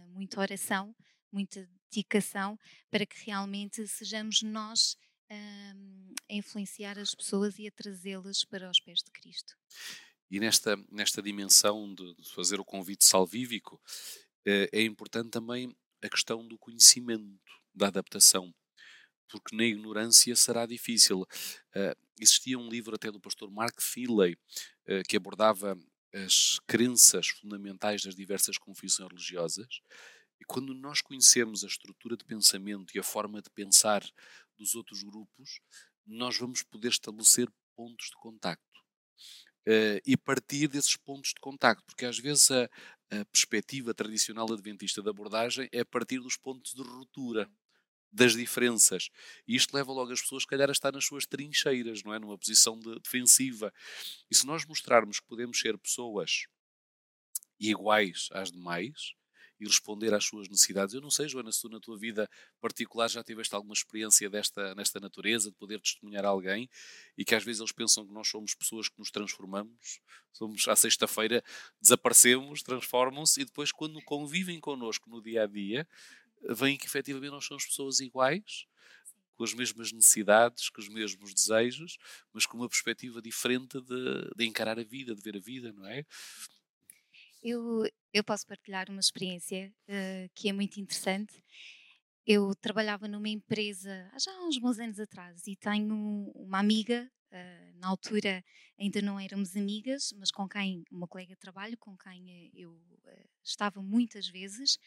[0.07, 0.95] muita oração,
[1.31, 2.57] muita dedicação
[2.89, 4.97] para que realmente sejamos nós
[5.29, 9.55] a influenciar as pessoas e a trazê-las para os pés de Cristo.
[10.29, 13.81] E nesta, nesta dimensão de, fazer o convite salvífico,
[14.45, 17.39] eh, é importante também a questão do conhecimento,
[17.73, 18.53] da adaptação,
[19.29, 21.21] porque na ignorância será difícil.
[21.21, 25.77] Uh, existia um livro até do pastor Mark Finlay uh, que abordava
[26.13, 29.81] as crenças fundamentais das diversas confissões religiosas.
[30.39, 34.03] E quando nós conhecemos a estrutura de pensamento e a forma de pensar
[34.57, 35.59] dos outros grupos,
[36.05, 38.65] nós vamos poder estabelecer pontos de contacto
[39.67, 42.63] uh, e partir desses pontos de contacto, porque às vezes a,
[43.11, 47.49] a perspectiva tradicional adventista da abordagem é partir dos pontos de ruptura
[48.11, 49.09] das diferenças.
[49.47, 52.19] E isto leva logo as pessoas, se calhar, a estar nas suas trincheiras, não é?
[52.19, 53.73] Numa posição de defensiva.
[54.31, 56.45] E se nós mostrarmos que podemos ser pessoas
[57.59, 59.13] iguais às demais,
[59.59, 60.93] e responder às suas necessidades.
[60.93, 64.75] Eu não sei, Joana, se tu na tua vida particular já tiveste alguma experiência desta,
[64.75, 66.69] nesta natureza, de poder testemunhar alguém
[67.17, 69.99] e que às vezes eles pensam que nós somos pessoas que nos transformamos,
[70.31, 71.43] somos à sexta-feira,
[71.81, 75.87] desaparecemos, transformam-se e depois, quando convivem connosco no dia a dia,
[76.49, 78.67] veem que efetivamente nós somos pessoas iguais
[79.37, 81.97] com as mesmas necessidades, com os mesmos desejos,
[82.33, 85.85] mas com uma perspectiva diferente de, de encarar a vida, de ver a vida, não
[85.85, 86.03] é?
[87.41, 91.43] Eu, eu posso partilhar uma experiência uh, que é muito interessante.
[92.25, 97.79] Eu trabalhava numa empresa há já uns bons anos atrás e tenho uma amiga, uh,
[97.79, 98.43] na altura
[98.79, 103.29] ainda não éramos amigas, mas com quem, uma colega de trabalho, com quem eu uh,
[103.43, 104.77] estava muitas vezes,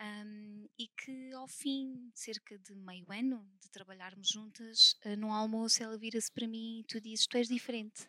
[0.00, 5.32] um, e que ao fim de cerca de meio ano de trabalharmos juntas, uh, no
[5.32, 8.08] almoço ela vira-se para mim e tu dizes: Tu és diferente.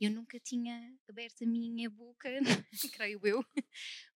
[0.00, 2.28] Eu nunca tinha aberto a minha boca,
[3.00, 3.44] creio eu,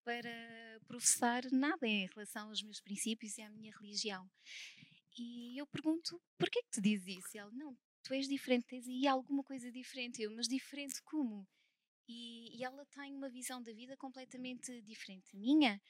[0.04, 4.28] para professar nada em relação aos meus princípios e à minha religião.
[5.16, 7.36] E eu pergunto: Porquê que tu dizes isso?
[7.36, 10.22] E ela: Não, tu és diferente, tens aí alguma coisa diferente.
[10.22, 11.46] Eu, mas diferente como?
[12.08, 15.80] E, e, ela tem uma visão da vida completamente diferente da minha.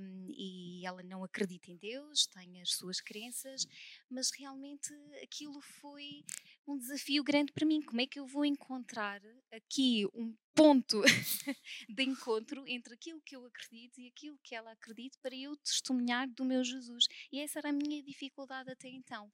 [0.00, 3.66] Um, e ela não acredita em Deus, tem as suas crenças,
[4.08, 6.24] mas realmente aquilo foi
[6.66, 7.82] um desafio grande para mim.
[7.82, 9.20] Como é que eu vou encontrar
[9.52, 11.02] aqui um ponto
[11.88, 16.28] de encontro entre aquilo que eu acredito e aquilo que ela acredita para eu testemunhar
[16.28, 17.06] do meu Jesus?
[17.32, 19.32] E essa era a minha dificuldade até então.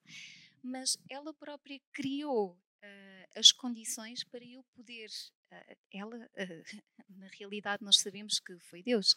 [0.63, 5.11] Mas ela própria criou uh, as condições para eu poder.
[5.53, 6.83] Uh, ela, uh,
[7.17, 9.15] na realidade, nós sabemos que foi Deus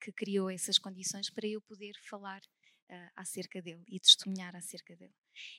[0.00, 2.40] que criou essas condições para eu poder falar
[3.16, 5.14] acerca dele e testemunhar acerca dele.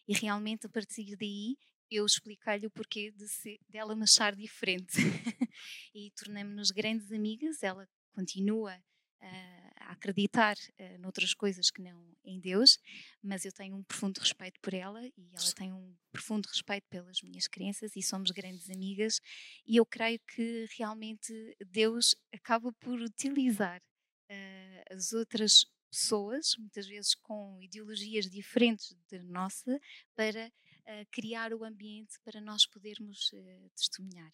[0.08, 1.58] E realmente, a partir daí,
[1.90, 4.98] eu expliquei-lhe o porquê de ser, dela me achar diferente.
[5.94, 7.64] e tornamos-nos grandes amigas.
[7.64, 8.78] Ela continua
[9.24, 12.80] a acreditar uh, noutras coisas que não em Deus,
[13.22, 17.22] mas eu tenho um profundo respeito por ela e ela tem um profundo respeito pelas
[17.22, 19.20] minhas crenças e somos grandes amigas.
[19.66, 21.34] E eu creio que realmente
[21.68, 29.80] Deus acaba por utilizar uh, as outras pessoas, muitas vezes com ideologias diferentes da nossa,
[30.16, 30.52] para
[30.88, 34.34] uh, criar o ambiente para nós podermos uh, testemunhar.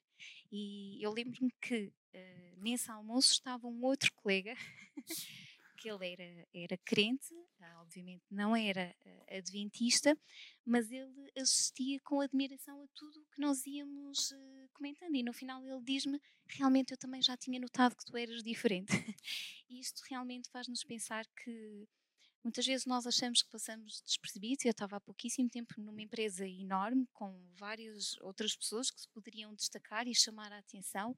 [0.52, 4.56] E eu lembro-me que uh, nesse almoço estava um outro colega
[5.78, 7.34] que ele era, era crente,
[7.80, 8.94] obviamente não era
[9.30, 10.18] adventista,
[10.66, 14.34] mas ele assistia com admiração a tudo o que nós íamos
[14.74, 15.16] comentando.
[15.16, 18.88] E no final ele diz-me: realmente eu também já tinha notado que tu eras diferente.
[19.70, 21.88] e isto realmente faz-nos pensar que
[22.44, 24.64] Muitas vezes nós achamos que passamos despercebidos.
[24.64, 29.54] Eu estava há pouquíssimo tempo numa empresa enorme com várias outras pessoas que se poderiam
[29.54, 31.18] destacar e chamar a atenção,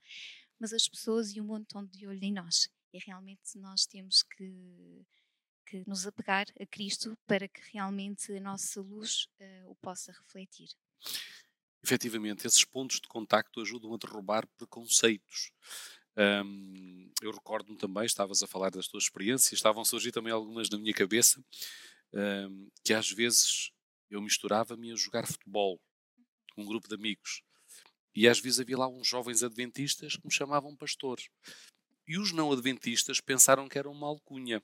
[0.60, 2.70] mas as pessoas e o mundo estão de olho em nós.
[2.92, 5.06] E realmente nós temos que,
[5.68, 10.70] que nos apegar a Cristo para que realmente a nossa luz uh, o possa refletir.
[11.84, 15.52] Efetivamente, esses pontos de contacto ajudam a derrubar preconceitos.
[16.18, 20.70] Um, eu recordo-me também, estavas a falar das tuas experiências, estavam a surgir também algumas
[20.70, 21.44] na minha cabeça,
[22.14, 23.72] um, que às vezes
[24.10, 25.80] eu misturava-me a jogar futebol
[26.54, 27.42] com um grupo de amigos.
[28.14, 31.20] E às vezes havia lá uns jovens adventistas que me chamavam pastor.
[32.06, 34.62] E os não adventistas pensaram que era uma alcunha.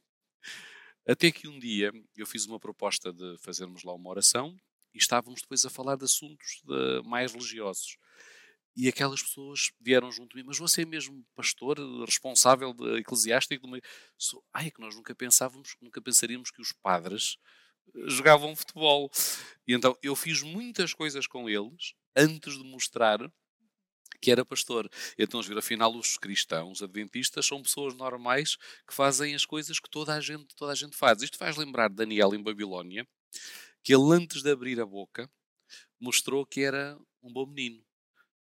[1.07, 4.57] Até que um dia eu fiz uma proposta de fazermos lá uma oração
[4.93, 7.97] e estávamos depois a falar de assuntos de, mais religiosos.
[8.77, 13.67] E aquelas pessoas vieram junto de mim, mas você é mesmo pastor, responsável de eclesiástico?
[13.67, 13.81] De
[14.53, 17.37] Ai, é que nós nunca pensávamos, nunca pensaríamos que os padres
[17.95, 19.09] eh, jogavam futebol.
[19.67, 23.19] E então eu fiz muitas coisas com eles antes de mostrar
[24.21, 24.89] que era pastor.
[25.17, 30.13] Então, ver, afinal, os cristãos adventistas são pessoas normais que fazem as coisas que toda
[30.13, 31.21] a gente, toda a gente faz.
[31.21, 33.07] Isto faz lembrar Daniel em Babilónia,
[33.83, 35.29] que ele antes de abrir a boca
[35.99, 37.86] mostrou que era um bom menino.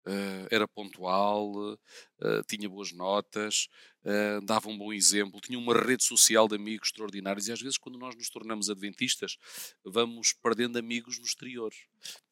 [0.07, 3.67] Uh, era pontual, uh, tinha boas notas,
[4.03, 7.47] uh, dava um bom exemplo, tinha uma rede social de amigos extraordinários.
[7.47, 9.37] E às vezes, quando nós nos tornamos adventistas,
[9.83, 11.73] vamos perdendo amigos no exterior.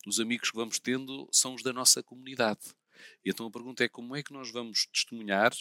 [0.05, 2.75] Os amigos que vamos tendo são os da nossa comunidade.
[3.25, 5.51] E então a pergunta é: como é que nós vamos testemunhar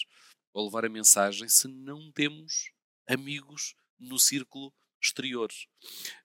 [0.53, 2.73] ou levar a mensagem se não temos
[3.09, 5.51] amigos no círculo exterior?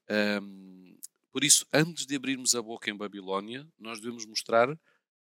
[0.10, 0.98] Um,
[1.32, 4.68] por isso, antes de abrirmos a boca em Babilónia, nós devemos mostrar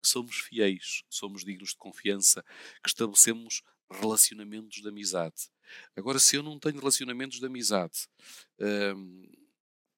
[0.02, 2.44] que somos fiéis, que somos dignos de confiança,
[2.84, 5.50] que estabelecemos relacionamentos de amizade.
[5.96, 8.08] Agora, se eu não tenho relacionamentos de amizade,
[8.60, 9.30] hum,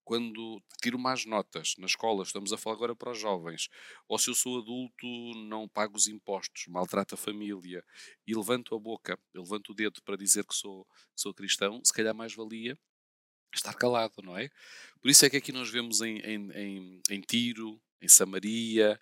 [0.04, 3.70] quando tiro más notas na escola, estamos a falar agora para os jovens,
[4.08, 5.06] ou se eu sou adulto,
[5.48, 7.86] não pago os impostos, maltrato a família
[8.26, 12.16] e levanto a boca, levanto o dedo para dizer que sou, sou cristão, se calhar
[12.16, 12.76] mais valia
[13.54, 14.50] estar calado, não é?
[15.00, 19.00] Por isso é que aqui nós vemos em, em, em, em Tiro, em Samaria,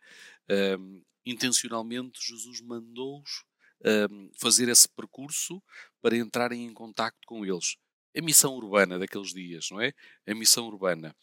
[0.80, 3.43] um, intencionalmente Jesus mandou-os
[4.12, 5.62] um, fazer esse percurso
[6.02, 7.78] para entrarem em contacto com eles.
[8.18, 9.93] a missão urbana daqueles dias, não é?
[10.26, 11.16] A missão urbana.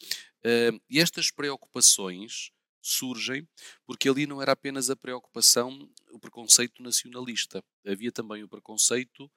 [0.44, 3.48] Uh, e estas preocupações surgem
[3.86, 9.30] porque ali não era apenas a preocupação, o preconceito nacionalista, havia também o preconceito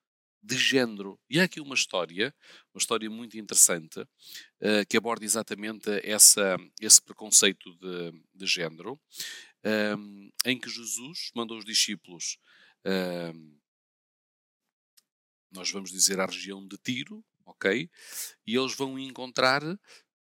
[0.48, 1.20] de género.
[1.30, 2.34] E há aqui uma história,
[2.74, 9.00] uma história muito interessante, uh, que aborda exatamente essa, esse preconceito de, de género,
[9.98, 12.38] um, em que Jesus mandou os discípulos,
[12.86, 13.58] um,
[15.52, 17.89] nós vamos dizer, à região de Tiro, ok?
[18.45, 19.62] E eles vão encontrar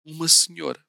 [0.03, 0.83] uma senhora.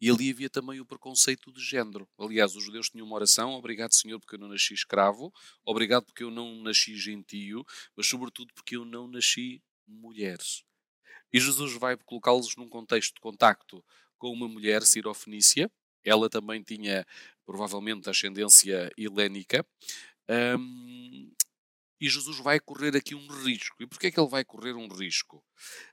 [0.00, 2.08] E ali havia também o preconceito de género.
[2.18, 5.32] Aliás, os judeus tinham uma oração: Obrigado, Senhor, porque eu não nasci escravo,
[5.64, 7.64] obrigado porque eu não nasci gentio,
[7.96, 10.38] mas sobretudo porque eu não nasci mulher.
[11.32, 13.84] E Jesus vai colocá-los num contexto de contacto
[14.16, 15.70] com uma mulher sirofenícia.
[16.04, 17.06] Ela também tinha
[17.44, 19.66] provavelmente ascendência helénica.
[20.58, 21.32] Um,
[22.00, 23.82] e Jesus vai correr aqui um risco.
[23.82, 25.44] E porquê é que ele vai correr um risco?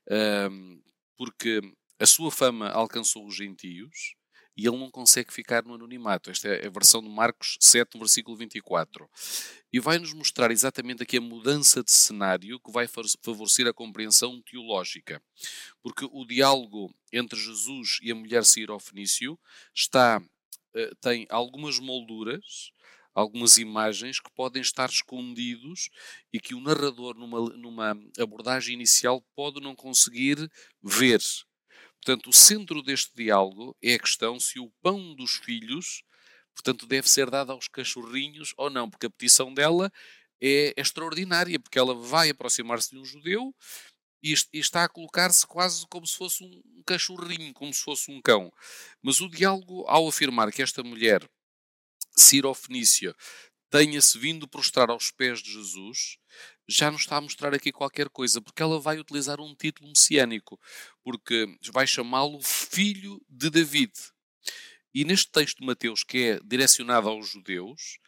[0.10, 0.82] Um,
[1.18, 1.62] porque
[2.00, 4.16] a sua fama alcançou os gentios
[4.58, 6.32] e ele não consegue ficar no anonimato.
[6.32, 9.10] Esta é a versão de Marcos 7, versículo 24.
[9.72, 15.22] E vai-nos mostrar exatamente aqui a mudança de cenário que vai favorecer a compreensão teológica.
[15.82, 18.43] Porque o diálogo entre Jesus e a mulher
[18.80, 19.38] Fenício
[19.74, 20.22] está,
[20.74, 22.72] eh, tem algumas molduras,
[23.14, 25.89] algumas imagens que podem estar escondidos
[26.32, 30.50] e que o narrador, numa, numa abordagem inicial, pode não conseguir
[30.82, 31.22] ver
[32.06, 36.03] Portanto, o centro deste diálogo é a questão se o pão dos filhos,
[36.53, 39.91] portanto, deve ser dado aos cachorrinhos ou não, porque a petição dela
[40.39, 43.51] é extraordinária, porque ela vai aproximar-se de um judeu
[44.22, 48.53] e está a colocar-se quase como se fosse um cachorrinho, como se fosse um cão.
[49.01, 51.28] Mas o diálogo, ao afirmar que esta mulher,
[52.16, 53.16] Cirofenícia,
[53.72, 56.20] tenha-se vindo prostrar aos pés de Jesus,
[56.68, 60.59] já nos está a mostrar aqui qualquer coisa, porque ela vai utilizar um título messiânico,
[61.03, 63.91] porque vai chamá-lo Filho de David.
[64.93, 67.99] E neste texto de Mateus, que é direcionado aos judeus,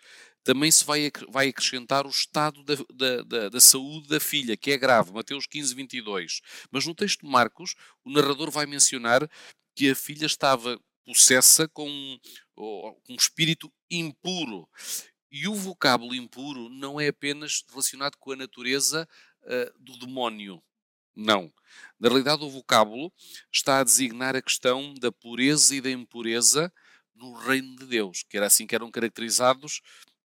[0.43, 4.71] também se vai, vai acrescentar o estado da, da, da, da, saúde da filha, que
[4.71, 6.39] é grave, Mateus 15, 22.
[6.71, 9.29] Mas no texto de Marcos, o narrador vai mencionar
[9.75, 12.17] que a filha estava possessa com um,
[13.09, 14.67] um espírito impuro.
[15.31, 19.07] E o vocábulo impuro não é apenas relacionado com a natureza
[19.43, 20.61] uh, do demónio.
[21.15, 21.51] Não.
[21.99, 23.11] Na realidade, o vocábulo
[23.51, 26.71] está a designar a questão da pureza e da impureza
[27.15, 29.81] no reino de Deus, que era assim que eram caracterizados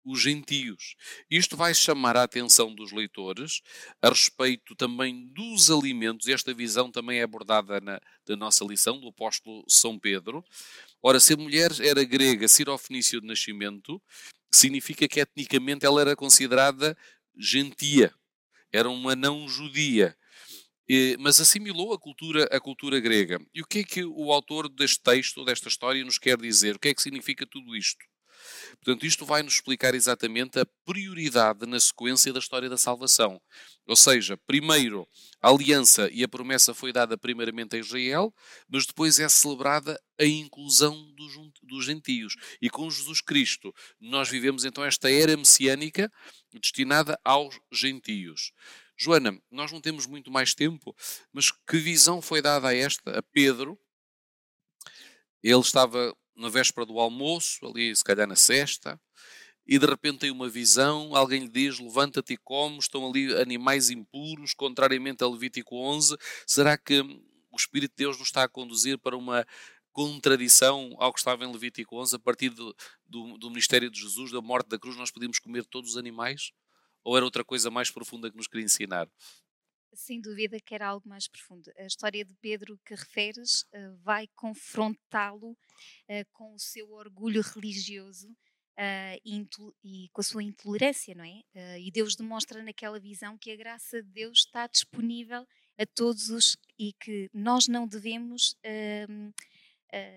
[0.05, 0.97] os gentios.
[1.31, 3.61] Isto vai chamar a atenção dos leitores
[4.01, 6.27] a respeito também dos alimentos.
[6.27, 10.45] Esta visão também é abordada na, na nossa lição do apóstolo São Pedro.
[11.03, 14.03] Ora, se a mulher era grega, cirofenícia de nascimento,
[14.51, 16.97] significa que etnicamente ela era considerada
[17.37, 18.13] gentia,
[18.73, 20.17] era uma não judia,
[21.19, 23.39] mas assimilou a cultura, a cultura grega.
[23.55, 26.77] E o que é que o autor deste texto, desta história, nos quer dizer?
[26.77, 28.05] O que é que significa tudo isto?
[28.83, 33.41] Portanto, isto vai nos explicar exatamente a prioridade na sequência da história da salvação.
[33.87, 35.07] Ou seja, primeiro
[35.43, 38.33] a aliança e a promessa foi dada primeiramente a Israel,
[38.69, 41.33] mas depois é celebrada a inclusão dos,
[41.63, 42.37] dos gentios.
[42.61, 46.11] E com Jesus Cristo nós vivemos então esta era messiânica
[46.53, 48.53] destinada aos gentios.
[48.97, 50.95] Joana, nós não temos muito mais tempo,
[51.33, 53.79] mas que visão foi dada a esta, a Pedro?
[55.43, 59.01] Ele estava na véspera do almoço, ali se calhar na sexta,
[59.67, 63.91] e de repente tem uma visão, alguém lhe diz, levanta-te e come, estão ali animais
[63.91, 66.17] impuros, contrariamente a Levítico 11,
[66.47, 69.47] será que o Espírito de Deus nos está a conduzir para uma
[69.93, 72.75] contradição ao que estava em Levítico 11, a partir do,
[73.07, 76.53] do, do ministério de Jesus, da morte da cruz, nós podíamos comer todos os animais?
[77.05, 79.09] Ou era outra coisa mais profunda que nos queria ensinar?
[79.93, 81.71] Sem dúvida que era algo mais profundo.
[81.77, 88.29] A história de Pedro que referes uh, vai confrontá-lo uh, com o seu orgulho religioso
[88.31, 89.21] uh,
[89.85, 91.43] e, com a sua intolerância, não é?
[91.81, 95.47] e Deus demonstra naquela visão que a graça de Deus está disponível
[95.79, 99.33] a todos os e que nós não devemos ehm,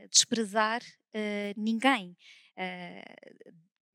[0.10, 0.82] desprezar
[1.56, 2.16] ninguém.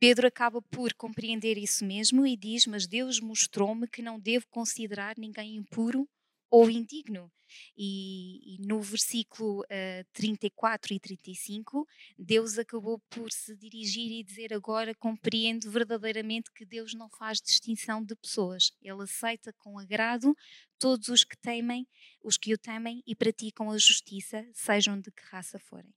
[0.00, 5.16] Pedro acaba por compreender isso mesmo e diz: Mas Deus mostrou-me que não devo considerar
[5.18, 6.08] ninguém impuro
[6.50, 7.30] ou indigno.
[7.76, 11.86] E, e no versículo uh, eh, 34 e 35,
[12.18, 18.04] Deus acabou por se dirigir e dizer: Agora compreendo verdadeiramente que Deus não faz distinção
[18.04, 18.70] de pessoas.
[18.82, 20.36] Ele aceita com agrado
[20.78, 21.88] todos os que temem,
[22.22, 25.92] os que o temem e praticam a justiça, sejam de que raça forem.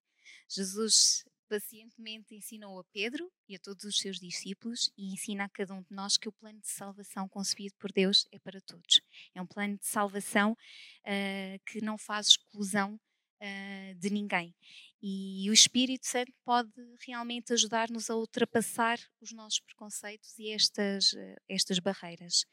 [0.50, 5.74] Jesus pacientemente ensinou a Pedro e a todos os seus discípulos e ensina a cada
[5.74, 9.02] um de nós que o plano de salvação concebido por Deus é para todos.
[9.36, 14.56] É um plano de salvação uh, que não faz exclusão uh, de ninguém.
[15.04, 16.72] E o Espírito Santo pode
[17.06, 21.14] realmente ajudar-nos a ultrapassar os nossos preconceitos e estas,
[21.50, 22.46] estas barreiras.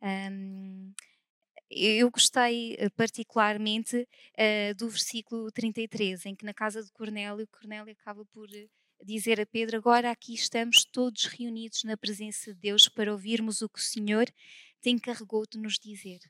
[0.00, 0.94] Um,
[1.70, 3.96] eu gostei eh, particularmente
[4.38, 8.68] uh, do versículo 33, em que na casa de Cornélio, Cornélio acaba por eh,
[9.02, 13.68] dizer a Pedro: Agora aqui estamos todos reunidos na presença de Deus para ouvirmos o
[13.68, 14.26] que o Senhor
[14.80, 16.20] te encarregou de nos dizer.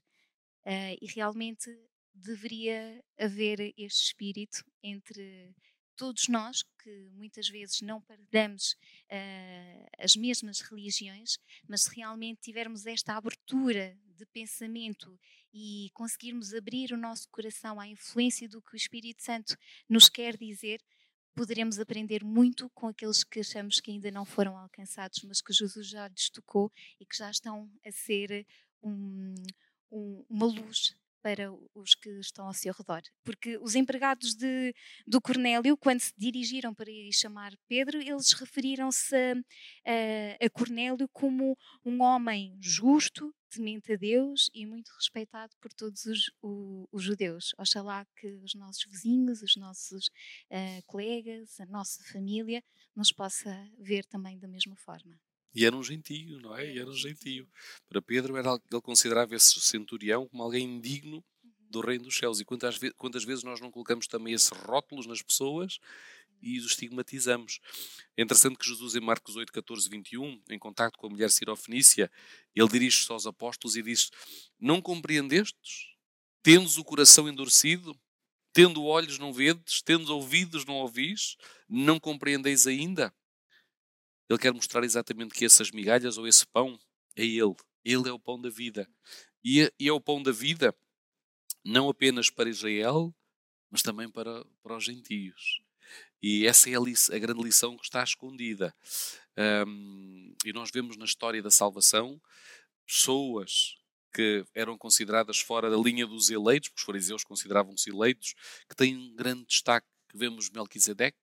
[0.64, 1.70] Uh, e realmente
[2.12, 5.54] deveria haver este espírito entre
[5.96, 8.72] todos nós, que muitas vezes não partilhamos
[9.10, 11.38] uh, as mesmas religiões,
[11.68, 15.18] mas se realmente tivermos esta abertura de pensamento
[15.52, 19.56] e conseguirmos abrir o nosso coração à influência do que o Espírito Santo
[19.88, 20.80] nos quer dizer,
[21.34, 25.88] poderemos aprender muito com aqueles que achamos que ainda não foram alcançados, mas que Jesus
[25.88, 28.46] já lhes tocou e que já estão a ser
[28.82, 29.34] um,
[29.90, 33.02] um, uma luz para os que estão ao seu redor.
[33.24, 34.74] Porque os empregados de,
[35.06, 41.56] do Cornélio, quando se dirigiram para ir chamar Pedro, eles referiram-se a, a, Cornélio como
[41.84, 47.54] um homem justo, temente a Deus e muito respeitado por todos os, o, os judeus.
[47.58, 50.06] Oxalá que os nossos vizinhos, os nossos
[50.50, 52.62] uh, colegas, a nossa família
[52.94, 55.18] nos possa ver também da mesma forma.
[55.56, 56.70] E era um gentio, não é?
[56.70, 57.48] E era um gentio.
[57.88, 61.50] Para Pedro, era, ele considerava esse centurião como alguém indigno uhum.
[61.70, 62.38] do reino dos céus.
[62.40, 65.78] E quantas, quantas vezes nós não colocamos também esses rótulos nas pessoas
[66.42, 67.58] e os estigmatizamos.
[68.18, 72.10] É interessante que Jesus, em Marcos 8, 14, 21, em contato com a mulher sirofenícia,
[72.54, 74.10] ele dirige-se aos apóstolos e diz:
[74.60, 75.96] Não compreendestes?
[76.42, 77.98] Tendes o coração endurecido?
[78.52, 79.80] Tendo olhos não vedes?
[79.80, 81.38] Tendo ouvidos não ouvis?
[81.66, 83.10] Não compreendeis ainda?
[84.28, 86.78] Ele quer mostrar exatamente que essas migalhas ou esse pão
[87.14, 87.54] é Ele.
[87.84, 88.88] Ele é o pão da vida.
[89.44, 90.74] E é, é o pão da vida
[91.64, 93.14] não apenas para Israel,
[93.70, 95.60] mas também para, para os gentios.
[96.22, 98.74] E essa é a, lição, a grande lição que está escondida.
[99.66, 102.20] Um, e nós vemos na história da salvação
[102.86, 103.76] pessoas
[104.12, 108.34] que eram consideradas fora da linha dos eleitos, porque os fariseus consideravam-se eleitos,
[108.68, 109.86] que têm um grande destaque.
[110.14, 111.18] Vemos Melquisedeque,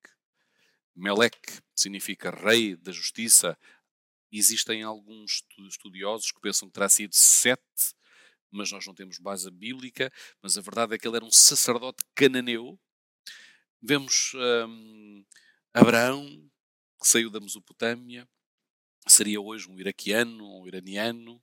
[0.96, 1.38] Melec
[1.76, 3.58] significa rei da justiça.
[4.32, 7.96] Existem alguns estudiosos que pensam que terá sido sete,
[8.52, 10.12] mas nós não temos base bíblica.
[10.42, 12.80] Mas a verdade é que ele era um sacerdote cananeu.
[13.82, 15.26] Vemos hum,
[15.74, 16.26] Abraão,
[17.02, 18.28] que saiu da Mesopotâmia,
[19.08, 21.42] seria hoje um iraquiano, um iraniano.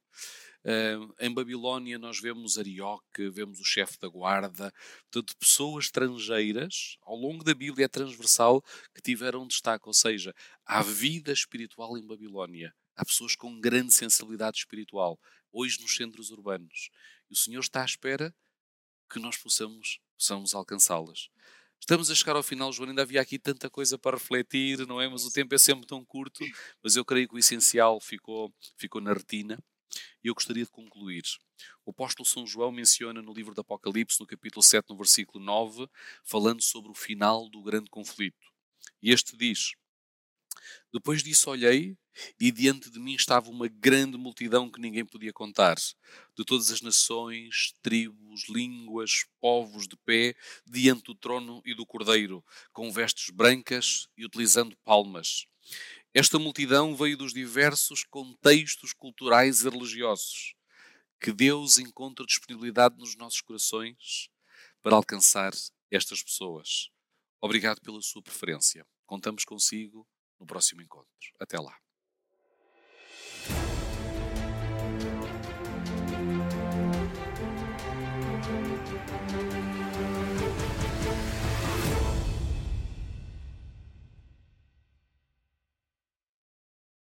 [0.62, 4.72] Uh, em Babilónia nós vemos Arioque, vemos o chefe da guarda,
[5.11, 8.62] portanto, pessoas estrangeiras, ao longo da Bíblia é transversal,
[8.94, 10.34] que tiveram destaque, ou seja,
[10.66, 12.74] há vida espiritual em Babilónia.
[12.94, 15.18] Há pessoas com grande sensibilidade espiritual,
[15.50, 16.90] hoje nos centros urbanos.
[17.30, 18.34] E o Senhor está à espera
[19.11, 21.30] que nós possamos, possamos alcançá-las.
[21.80, 22.90] Estamos a chegar ao final, João.
[22.90, 25.08] Ainda havia aqui tanta coisa para refletir, não é?
[25.08, 26.44] Mas o tempo é sempre tão curto.
[26.82, 29.58] Mas eu creio que o essencial ficou, ficou na retina.
[30.22, 31.22] E eu gostaria de concluir.
[31.84, 35.88] O apóstolo São João menciona no livro do Apocalipse, no capítulo 7, no versículo 9,
[36.24, 38.46] falando sobre o final do grande conflito.
[39.02, 39.72] E este diz:
[40.92, 41.96] Depois disso olhei,
[42.38, 46.82] e diante de mim estava uma grande multidão que ninguém podia contar, de todas as
[46.82, 50.34] nações, tribos, línguas, povos de pé,
[50.66, 55.46] diante do trono e do cordeiro, com vestes brancas e utilizando palmas.
[56.12, 60.54] Esta multidão veio dos diversos contextos culturais e religiosos.
[61.20, 64.28] Que Deus encontre disponibilidade nos nossos corações
[64.82, 65.52] para alcançar
[65.90, 66.90] estas pessoas.
[67.40, 68.84] Obrigado pela sua preferência.
[69.06, 70.06] Contamos consigo
[70.38, 71.08] no próximo encontro.
[71.38, 71.78] Até lá.